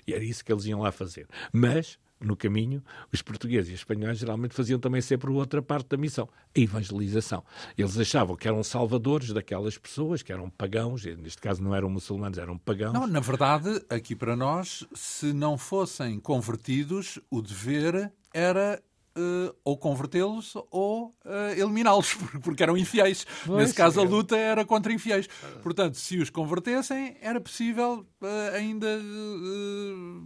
[0.07, 1.27] e era isso que eles iam lá fazer.
[1.51, 5.97] Mas no caminho, os portugueses e os espanhóis geralmente faziam também sempre outra parte da
[5.97, 7.43] missão, a evangelização.
[7.77, 12.37] Eles achavam que eram salvadores daquelas pessoas, que eram pagãos, neste caso não eram muçulmanos,
[12.37, 12.93] eram pagãos.
[12.93, 18.81] Não, na verdade, aqui para nós, se não fossem convertidos, o dever era
[19.17, 23.25] uh, ou convertê-los ou uh, eliminá-los, porque eram infiéis.
[23.45, 25.27] Pois, Nesse caso, a luta era contra infiéis.
[25.61, 28.87] Portanto, se os convertessem, era possível uh, ainda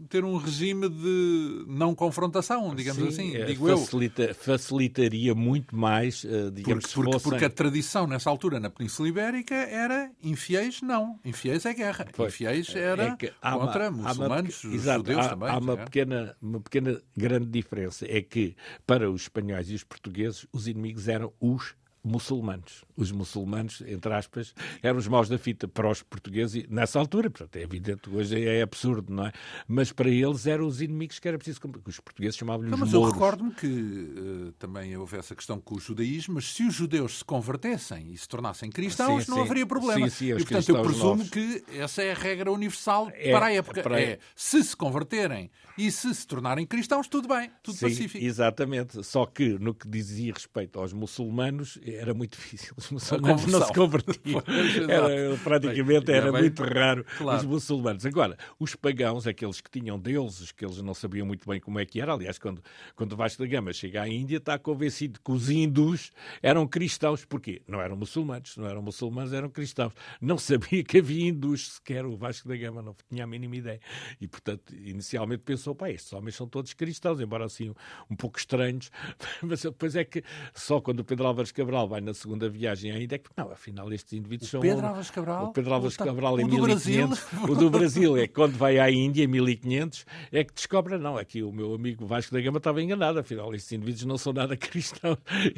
[0.10, 3.36] ter um regime de não confrontação, digamos Sim, assim.
[3.36, 4.36] É, digo facilita, eu.
[4.36, 7.30] Facilitaria muito mais, digamos porque, porque, fossem...
[7.32, 11.20] porque, a tradição nessa altura na Península Ibérica era infiéis, não.
[11.24, 12.08] Infiéis é guerra.
[12.14, 15.50] Pois, infiéis é era é contra uma, muçulmanos, uma, exato, judeus há, também.
[15.50, 18.06] Há uma pequena, uma pequena grande diferença.
[18.08, 18.56] É que
[18.86, 21.76] para os espanhóis e os portugueses, os inimigos eram os
[22.08, 22.84] muçulmanos.
[22.96, 27.30] Os muçulmanos, entre aspas, eram os maus da fita para os portugueses nessa altura.
[27.30, 29.32] Portanto, é evidente, hoje é absurdo, não é?
[29.68, 31.60] Mas para eles eram os inimigos que era preciso.
[31.86, 36.36] Os portugueses chamavam-lhes Mas eu recordo-me que uh, também houve essa questão com o judaísmo,
[36.36, 39.44] mas se os judeus se convertessem e se tornassem cristãos, sim, não sim.
[39.44, 40.10] haveria problema.
[40.10, 41.30] Sim, sim, e portanto eu presumo novos.
[41.30, 43.84] que essa é a regra universal é, para a época.
[43.84, 44.02] Para...
[44.02, 48.24] É se se converterem e se se tornarem cristãos, tudo bem, tudo pacífico.
[48.24, 49.04] Exatamente.
[49.04, 52.74] Só que no que dizia respeito aos muçulmanos, era muito difícil.
[52.78, 54.44] Os muçulmanos não se convertiam.
[54.88, 57.40] Era, praticamente era muito raro claro.
[57.40, 58.06] os muçulmanos.
[58.06, 61.86] Agora, os pagãos, aqueles que tinham deuses, que eles não sabiam muito bem como é
[61.86, 62.14] que era.
[62.14, 62.62] Aliás, quando,
[62.96, 67.26] quando Vasco da Gama chega à Índia, está convencido que os hindus eram cristãos.
[67.26, 67.62] Porquê?
[67.68, 68.56] Não eram muçulmanos.
[68.58, 69.94] Não eram muçulmanos, eram cristãos.
[70.22, 72.06] Não sabia que havia hindus sequer.
[72.06, 73.80] O Vasco da Gama não tinha a mínima ideia.
[74.22, 77.76] E, portanto, inicialmente pensou, pá, estes homens são todos cristãos, embora assim um,
[78.12, 78.92] um pouco estranhos.
[79.42, 80.24] Mas depois é que
[80.54, 83.92] só quando o Pedro Álvares Cabral vai na segunda viagem ainda é que, não, afinal,
[83.92, 84.62] estes indivíduos são.
[84.62, 85.46] Pedro Álvares Cabral?
[85.46, 87.26] O Pedro Álvares Cabral em o 1500.
[87.48, 91.44] O do Brasil é quando vai à Índia em 1500 é que descobre, não, aqui
[91.44, 95.18] o meu amigo Vasco da Gama estava enganado, afinal, estes indivíduos não são nada cristãos,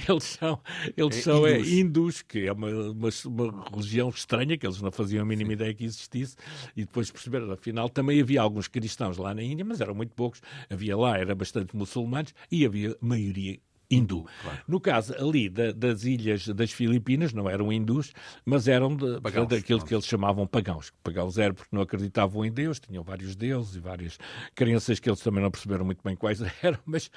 [0.09, 0.59] eles são,
[0.97, 1.67] eles é são hindus.
[1.67, 5.49] É, hindus, que é uma, uma, uma, religião estranha, que eles não faziam a mínima
[5.49, 5.53] Sim.
[5.53, 6.35] ideia que existisse,
[6.75, 10.41] e depois perceberam, afinal, também havia alguns cristãos lá na Índia, mas eram muito poucos,
[10.69, 13.59] havia lá, era bastante muçulmanos, e havia maioria
[13.89, 14.25] hindu.
[14.41, 14.59] Claro.
[14.67, 18.13] No caso ali da, das ilhas das Filipinas, não eram hindus,
[18.45, 20.93] mas eram de, pagãos, daquilo que eles chamavam pagãos.
[21.03, 24.17] Pagãos eram porque não acreditavam em Deus, tinham vários deuses e várias
[24.53, 27.09] crenças que eles também não perceberam muito bem quais eram, mas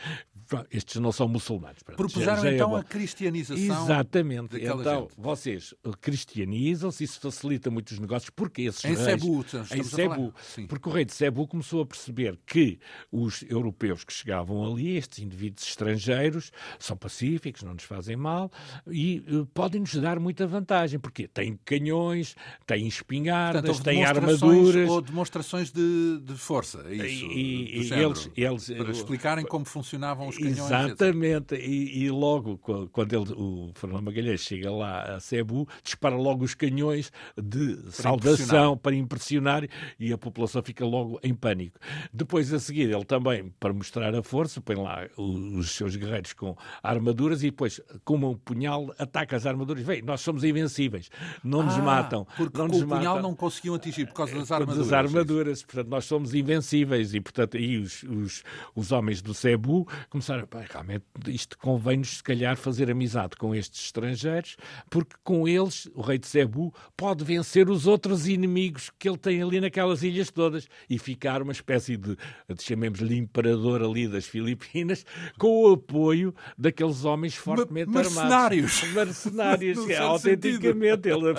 [0.71, 1.83] estes não são muçulmanos.
[1.83, 3.85] Propuseram é então é a cristianização.
[3.85, 4.57] Exatamente.
[4.57, 5.15] Então gente.
[5.17, 9.01] vocês cristianizam-se, isso facilita muitos negócios, porque esses em reis...
[9.03, 9.45] Cebu,
[9.75, 10.35] em Cebu,
[10.69, 12.79] porque o rei de Cebu começou a perceber que
[13.11, 18.51] os europeus que chegavam ali, estes indivíduos estrangeiros, são pacíficos, não nos fazem mal
[18.87, 22.35] e uh, podem-nos dar muita vantagem, porque têm canhões,
[22.67, 24.89] têm espingardas, Portanto, têm armaduras.
[24.89, 27.25] Ou demonstrações de, de força, é isso?
[27.27, 30.59] E, e eles, eles, Para explicarem como funcionavam os canhões.
[30.59, 32.59] Exatamente, e, e, logo,
[32.93, 37.91] quando ele, o Fernando Magalhães chega lá a Cebu, dispara logo os canhões de para
[37.91, 38.77] saudação impressionar.
[38.77, 39.69] para impressionar
[39.99, 41.79] e a população fica logo em pânico.
[42.13, 46.57] Depois, a seguir, ele também, para mostrar a força, põe lá os seus guerreiros com
[46.83, 49.85] armaduras e depois, com um punhal, ataca as armaduras.
[49.85, 51.11] Vem, nós somos invencíveis,
[51.43, 52.27] não nos ah, matam.
[52.37, 53.23] Porque não com nos o punhal matam.
[53.23, 54.89] não conseguiam atingir por causa das armaduras.
[54.89, 58.43] Das armaduras, portanto, nós somos invencíveis e, portanto, aí os, os,
[58.75, 63.85] os homens do Cebu começaram, pá, realmente, isto convém-nos, se calhar, fazer amizade com estes
[63.85, 64.57] estrangeiros,
[64.91, 69.43] porque com eles, o rei de Cebu pode vencer os outros inimigos que ele tem
[69.43, 72.17] ali naquelas ilhas todas e ficar uma espécie de,
[72.61, 75.05] chamemos-lhe imperador ali das Filipinas,
[75.39, 78.83] com o apoio daqueles homens fortemente mercenários.
[78.83, 78.95] armados.
[78.95, 79.79] Mercenários.
[79.83, 79.91] Mercenários.
[80.01, 81.35] autenticamente ele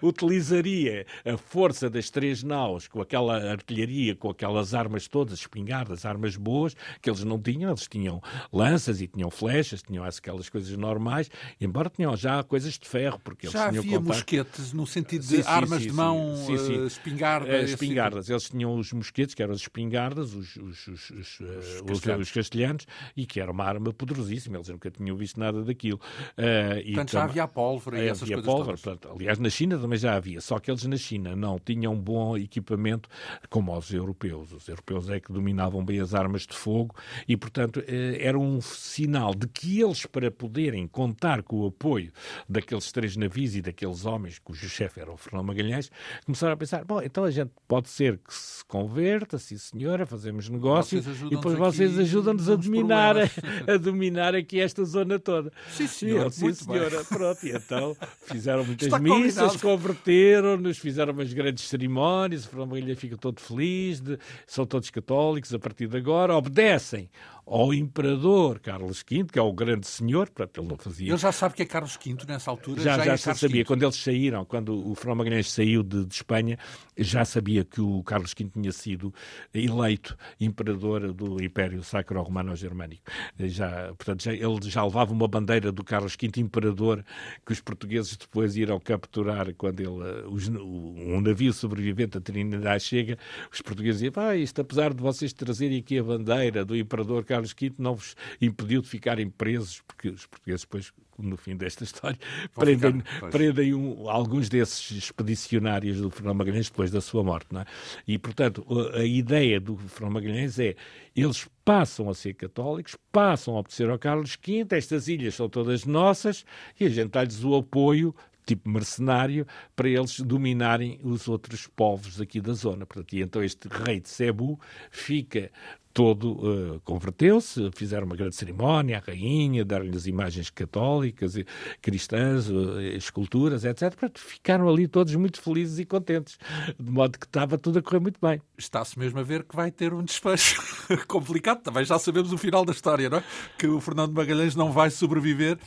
[0.00, 6.36] utilizaria a força das três naus com aquela artilharia, com aquelas armas todas, espingardas, armas
[6.36, 7.70] boas, que eles não tinham.
[7.70, 8.11] Eles tinham
[8.52, 13.48] lanças e tinham flechas, tinham aquelas coisas normais, embora tinham já coisas de ferro, porque
[13.48, 16.78] já eles tinham havia mosquetes no sentido de sim, armas sim, de mão, sim, sim.
[16.78, 17.70] Uh, espingardas.
[17.70, 18.30] Uh, espingardas.
[18.30, 21.38] Eles tinham os mosquetes, que eram as espingardas, os, os, os, os,
[21.86, 22.26] castelhanos.
[22.26, 22.86] os castelhanos,
[23.16, 26.00] e que era uma arma poderosíssima eles nunca tinham visto nada daquilo.
[26.36, 29.78] Uh, e portanto, já havia pólvora e essas havia coisas pólvora, portanto, aliás, na China
[29.78, 33.08] também já havia, só que eles na China não tinham bom equipamento
[33.48, 34.52] como os europeus.
[34.52, 36.94] Os europeus é que dominavam bem as armas de fogo
[37.26, 37.82] e, portanto,
[38.20, 42.12] era um sinal de que eles, para poderem contar com o apoio
[42.48, 45.90] daqueles três navios e daqueles homens, cujo chefe era o Fernando Magalhães,
[46.24, 50.48] começaram a pensar, bom, então a gente pode ser que se converta, sim senhora, fazemos
[50.48, 53.16] negócio e depois vocês ajudam-nos a dominar,
[53.68, 55.52] a dominar dominar aqui esta zona toda.
[55.70, 56.30] Sim, senhor.
[56.32, 56.90] Sim, senhora.
[56.90, 57.04] Bem.
[57.04, 57.96] Pronto, e então
[58.26, 64.18] fizeram muitas Está missas, converteram-nos, fizeram umas grandes cerimónias, o Fernando fica todo feliz, de,
[64.46, 67.10] são todos católicos a partir de agora, obedecem
[67.44, 71.08] ao, imperador Carlos V, que é o grande senhor, portanto, ele não fazia.
[71.08, 72.80] Ele já sabe que é Carlos V nessa altura.
[72.80, 73.62] Já, já, já, é já sabia.
[73.62, 73.64] V.
[73.64, 76.58] Quando eles saíram, quando o Fernão Magalhães saiu de, de, Espanha,
[76.96, 79.12] já sabia que o Carlos V tinha sido
[79.52, 83.02] eleito imperador do Império Sacro-Romano-Germânico.
[83.38, 87.04] Já, portanto, já, ele já levava uma bandeira do Carlos V imperador
[87.44, 93.18] que os portugueses depois irão capturar quando ele, os, um navio sobrevivente a Trinidade chega,
[93.52, 97.54] os portugueses dizem, ah, isto apesar de vocês trazerem aqui a bandeira do imperador Carlos
[97.58, 102.18] V, não vos impediu de ficarem presos, porque os portugueses depois no fim desta história,
[102.54, 107.46] prendem, ficar, prendem um, alguns desses expedicionários do Fernão Magalhães depois da sua morte.
[107.56, 107.64] É?
[108.06, 110.74] E, portanto, a ideia do Fernão Magalhães é
[111.14, 115.84] eles passam a ser católicos, passam a obedecer ao Carlos V, estas ilhas são todas
[115.84, 116.44] nossas
[116.78, 118.14] e a gente dá-lhes o apoio
[118.44, 122.84] tipo mercenário para eles dominarem os outros povos aqui da zona.
[122.84, 124.58] Portanto, e então este rei de Cebu
[124.90, 125.50] fica
[125.92, 131.34] todo uh, converteu-se, fizeram uma grande cerimónia, a rainha, deram-lhes imagens católicas,
[131.80, 133.90] cristãs, uh, esculturas, etc.
[133.90, 136.38] Portanto, ficaram ali todos muito felizes e contentes,
[136.78, 138.40] de modo que estava tudo a correr muito bem.
[138.56, 140.62] Está-se mesmo a ver que vai ter um desfecho
[141.06, 143.24] complicado, também já sabemos o final da história, não é?
[143.58, 145.58] Que o Fernando Magalhães não vai sobreviver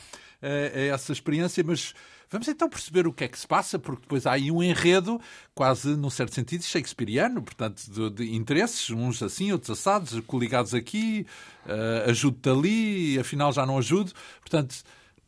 [0.46, 1.94] a, a essa experiência, mas
[2.28, 5.20] Vamos então perceber o que é que se passa, porque depois há aí um enredo,
[5.54, 11.24] quase num certo sentido, shakespeariano, portanto, de, de interesses, uns assim, outros assados, coligados aqui,
[11.66, 14.12] uh, ajudo-te ali, afinal já não ajudo.
[14.40, 14.74] Portanto,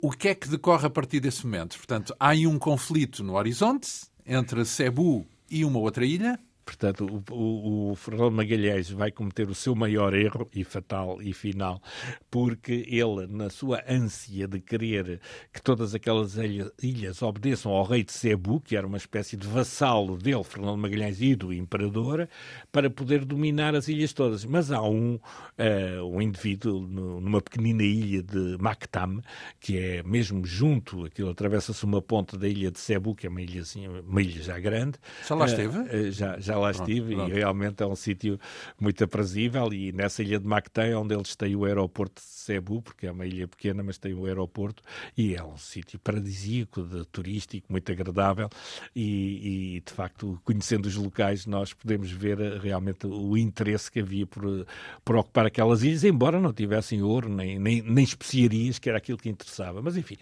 [0.00, 1.76] o que é que decorre a partir desse momento?
[1.76, 3.88] Portanto, há aí um conflito no horizonte
[4.26, 6.38] entre Cebu e uma outra ilha,
[6.68, 11.32] Portanto, o, o, o Fernando Magalhães vai cometer o seu maior erro, e fatal e
[11.32, 11.82] final,
[12.30, 15.18] porque ele, na sua ânsia de querer
[15.50, 16.36] que todas aquelas
[16.82, 21.22] ilhas obedeçam ao rei de Cebu, que era uma espécie de vassalo dele, Fernando Magalhães,
[21.22, 22.28] e do imperador,
[22.70, 24.44] para poder dominar as ilhas todas.
[24.44, 29.22] Mas há um, uh, um indivíduo no, numa pequenina ilha de Mactam,
[29.58, 33.40] que é mesmo junto, aquilo atravessa-se uma ponte da ilha de Cebu, que é uma
[33.40, 34.98] ilha, assim, uma ilha já grande.
[35.26, 35.78] Já lá esteve?
[35.78, 37.30] Uh, já, já lá pronto, estive pronto.
[37.30, 38.38] e realmente é um sítio
[38.80, 43.06] muito aprazível e nessa ilha de Mactém, onde eles têm o aeroporto de Cebu, porque
[43.06, 44.82] é uma ilha pequena, mas tem o aeroporto
[45.16, 48.48] e é um sítio paradisíaco, de, turístico, muito agradável
[48.94, 54.00] e, e, de facto, conhecendo os locais, nós podemos ver eh, realmente o interesse que
[54.00, 54.66] havia por,
[55.04, 59.18] por ocupar aquelas ilhas, embora não tivessem ouro nem, nem, nem especiarias, que era aquilo
[59.18, 59.82] que interessava.
[59.82, 60.16] Mas, enfim,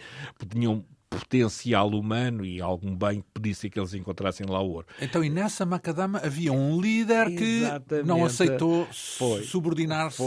[0.49, 4.87] tinham potencial humano e algum bem que pedisse que eles encontrassem lá o ouro.
[5.01, 8.07] Então, e nessa macadama havia um líder que Exatamente.
[8.07, 10.21] não aceitou subordinar-se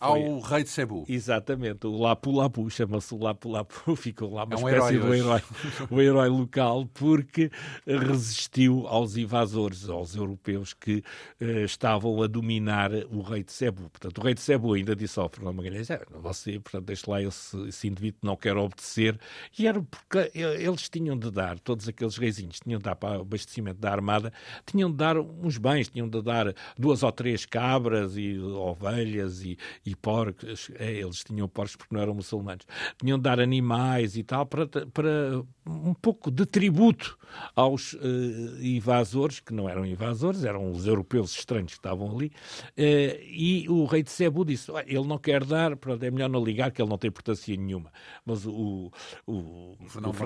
[0.00, 1.04] ao rei de Cebu.
[1.06, 5.10] Exatamente, o Lapu Lapu, chama-se o Lapu Lapu, ficou lá uma é um espécie herói
[5.10, 5.42] de herói,
[5.90, 7.50] o herói local, porque
[7.86, 11.04] resistiu aos invasores, aos europeus que
[11.40, 13.90] uh, estavam a dominar o rei de Cebu.
[13.90, 17.22] Portanto, o rei de Cebu ainda disse ao Fernando Magalhães, é, você, portanto, deixe lá
[17.22, 19.18] esse, esse indivíduo, não quer obedecer,
[19.58, 23.22] e era porque eles tinham de dar, todos aqueles reizinhos, tinham de dar para o
[23.22, 24.32] abastecimento da armada,
[24.64, 29.58] tinham de dar uns bens, tinham de dar duas ou três cabras e ovelhas e,
[29.90, 32.66] e porcos, é, eles tinham porcos porque não eram muçulmanos,
[32.98, 37.18] tinham de dar animais e tal para, para um pouco de tributo
[37.54, 37.98] aos uh,
[38.60, 43.84] invasores, que não eram invasores, eram os europeus estranhos que estavam ali, uh, e o
[43.84, 46.88] rei de Cebu disse, ele não quer dar, pronto, é melhor não ligar, que ele
[46.88, 47.92] não tem importância nenhuma.
[48.24, 48.90] Mas o,
[49.26, 49.76] o, o,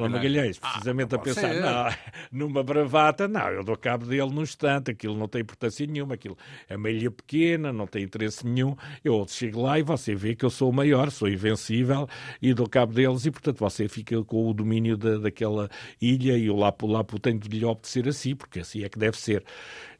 [0.09, 1.95] Magalhães, ah, precisamente ah, a pensar, não,
[2.47, 6.37] numa bravata, não, eu dou cabo dele num instante, aquilo não tem importância nenhuma, aquilo
[6.69, 10.45] é uma ilha pequena, não tem interesse nenhum, eu chego lá e você vê que
[10.45, 12.09] eu sou o maior, sou invencível
[12.41, 15.69] e dou cabo deles e, portanto, você fica com o domínio da, daquela
[16.01, 19.19] ilha e o Lapo Lapo tem de lhe obedecer assim, porque assim é que deve
[19.19, 19.45] ser.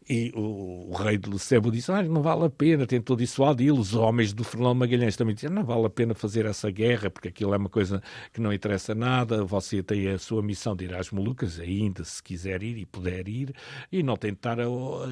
[0.07, 3.81] E o, o rei de Sebo disse: ah, não vale a pena, tentou dissuadi-lo.
[3.81, 7.29] Os homens do Fernão Magalhães também disseram: não vale a pena fazer essa guerra, porque
[7.29, 9.45] aquilo é uma coisa que não interessa nada.
[9.45, 13.27] Você tem a sua missão de ir às Molucas, ainda se quiser ir e puder
[13.29, 13.55] ir,
[13.91, 14.59] e não tentar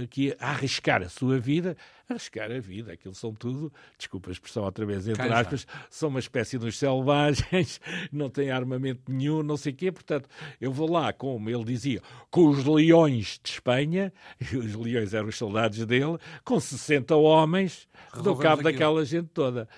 [0.02, 1.74] aqui a arriscar a sua vida
[2.12, 2.92] arriscar a vida.
[2.92, 7.80] Aquilo são tudo, desculpa a expressão outra vez, entre aspas, são uma espécie dos selvagens,
[8.12, 9.92] não têm armamento nenhum, não sei o quê.
[9.92, 10.28] Portanto,
[10.60, 12.00] eu vou lá, como ele dizia,
[12.30, 14.12] com os leões de Espanha,
[14.52, 18.72] e os leões eram os soldados dele, com 60 homens, do cabo aquilo.
[18.72, 19.68] daquela gente toda.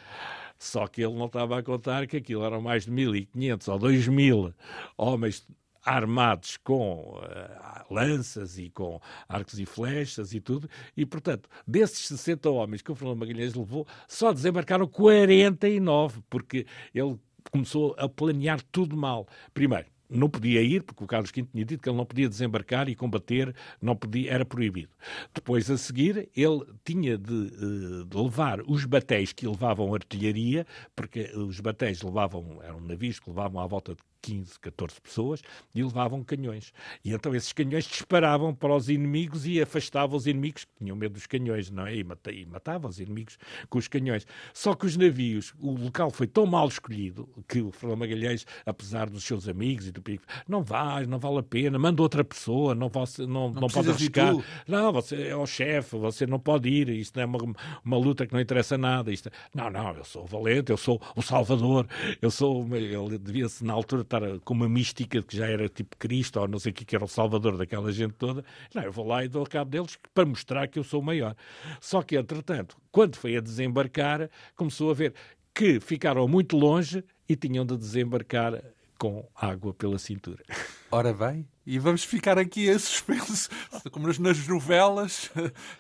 [0.59, 4.55] Só que ele não estava a contar que aquilo eram mais de 1.500 ou 2.000
[4.97, 5.47] homens
[5.85, 12.51] armados com uh, lanças e com arcos e flechas e tudo, e portanto, desses 60
[12.51, 17.19] homens que o Fernando Magalhães levou, só desembarcaram 49, porque ele
[17.51, 19.27] começou a planear tudo mal.
[19.53, 22.89] Primeiro, não podia ir, porque o Carlos V tinha dito que ele não podia desembarcar
[22.89, 24.91] e combater, não podia, era proibido.
[25.35, 31.31] Depois, a seguir, ele tinha de, eh, de levar os batéis que levavam artilharia, porque
[31.37, 35.43] os batéis levavam, eram navios que levavam à volta de 15, 14 pessoas
[35.75, 36.73] e levavam canhões.
[37.05, 41.13] E então esses canhões disparavam para os inimigos e afastavam os inimigos que tinham medo
[41.13, 41.95] dos canhões, não é?
[41.95, 44.27] E, e matavam os inimigos com os canhões.
[44.55, 49.11] Só que os navios, o local foi tão mal escolhido que o Fernando Magalhães, apesar
[49.11, 52.75] dos seus amigos e do pico, não vai, não vale a pena, manda outra pessoa,
[52.75, 54.35] não, você, não, não, não pode arriscar.
[54.67, 57.55] Não, você é o chefe, você não pode ir, isto não é uma,
[57.85, 59.13] uma luta que não interessa nada.
[59.13, 61.87] Isto, é, não, não, eu sou o valente, eu sou o salvador,
[62.23, 62.65] eu sou.
[62.75, 66.59] Ele devia-se na altura estar com uma mística que já era tipo Cristo ou não
[66.59, 68.45] sei o que, que era o salvador daquela gente toda.
[68.75, 71.35] Não, eu vou lá e dou cabo deles para mostrar que eu sou o maior.
[71.81, 75.15] Só que, entretanto, quando foi a desembarcar, começou a ver
[75.55, 78.61] que ficaram muito longe e tinham de desembarcar
[78.99, 80.43] com água pela cintura.
[80.91, 83.49] Ora bem, e vamos ficar aqui a suspenso,
[83.91, 85.31] como nas novelas,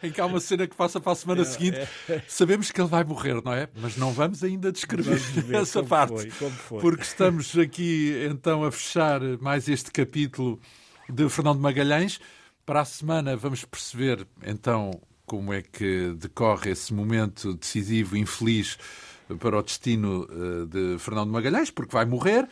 [0.02, 1.76] em que há uma cena que passa para a semana é, seguinte.
[2.08, 2.22] É.
[2.26, 3.68] Sabemos que ele vai morrer, não é?
[3.76, 5.20] Mas não vamos ainda descrever
[5.52, 6.30] essa parte.
[6.30, 6.80] Foi, foi.
[6.80, 10.58] Porque estamos aqui então a fechar mais este capítulo
[11.08, 12.18] de Fernando Magalhães.
[12.64, 14.90] Para a semana vamos perceber então
[15.26, 18.78] como é que decorre esse momento decisivo, infeliz
[19.38, 22.48] para o destino eh, de Fernando Magalhães, porque vai morrer.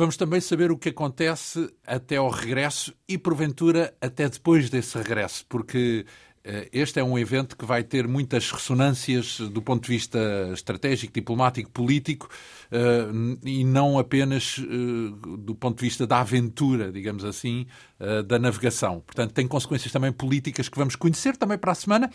[0.00, 5.44] Vamos também saber o que acontece até ao regresso e, porventura, até depois desse regresso,
[5.46, 6.06] porque
[6.42, 10.18] eh, este é um evento que vai ter muitas ressonâncias do ponto de vista
[10.54, 12.30] estratégico, diplomático, político
[12.72, 13.08] eh,
[13.44, 17.66] e não apenas eh, do ponto de vista da aventura, digamos assim,
[18.26, 19.00] da navegação.
[19.00, 22.10] Portanto, tem consequências também políticas que vamos conhecer também para a semana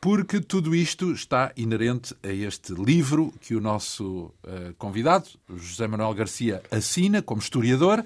[0.00, 6.14] porque tudo isto está inerente a este livro que o nosso uh, convidado, José Manuel
[6.14, 8.02] Garcia, assina como historiador.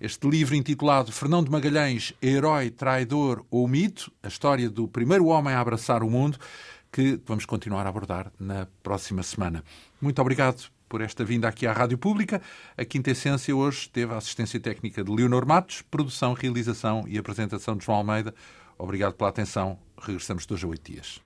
[0.00, 5.54] Este livro intitulado Fernão de Magalhães, Herói, Traidor ou Mito, a história do primeiro homem
[5.54, 6.36] a abraçar o mundo,
[6.90, 9.62] que vamos continuar a abordar na próxima semana.
[10.00, 12.42] Muito obrigado por esta vinda aqui à Rádio Pública.
[12.76, 17.76] A Quinta Essência hoje teve a assistência técnica de Leonor Matos, produção, realização e apresentação
[17.76, 18.34] de João Almeida.
[18.76, 19.78] Obrigado pela atenção.
[19.96, 21.25] Regressamos dois a oito dias.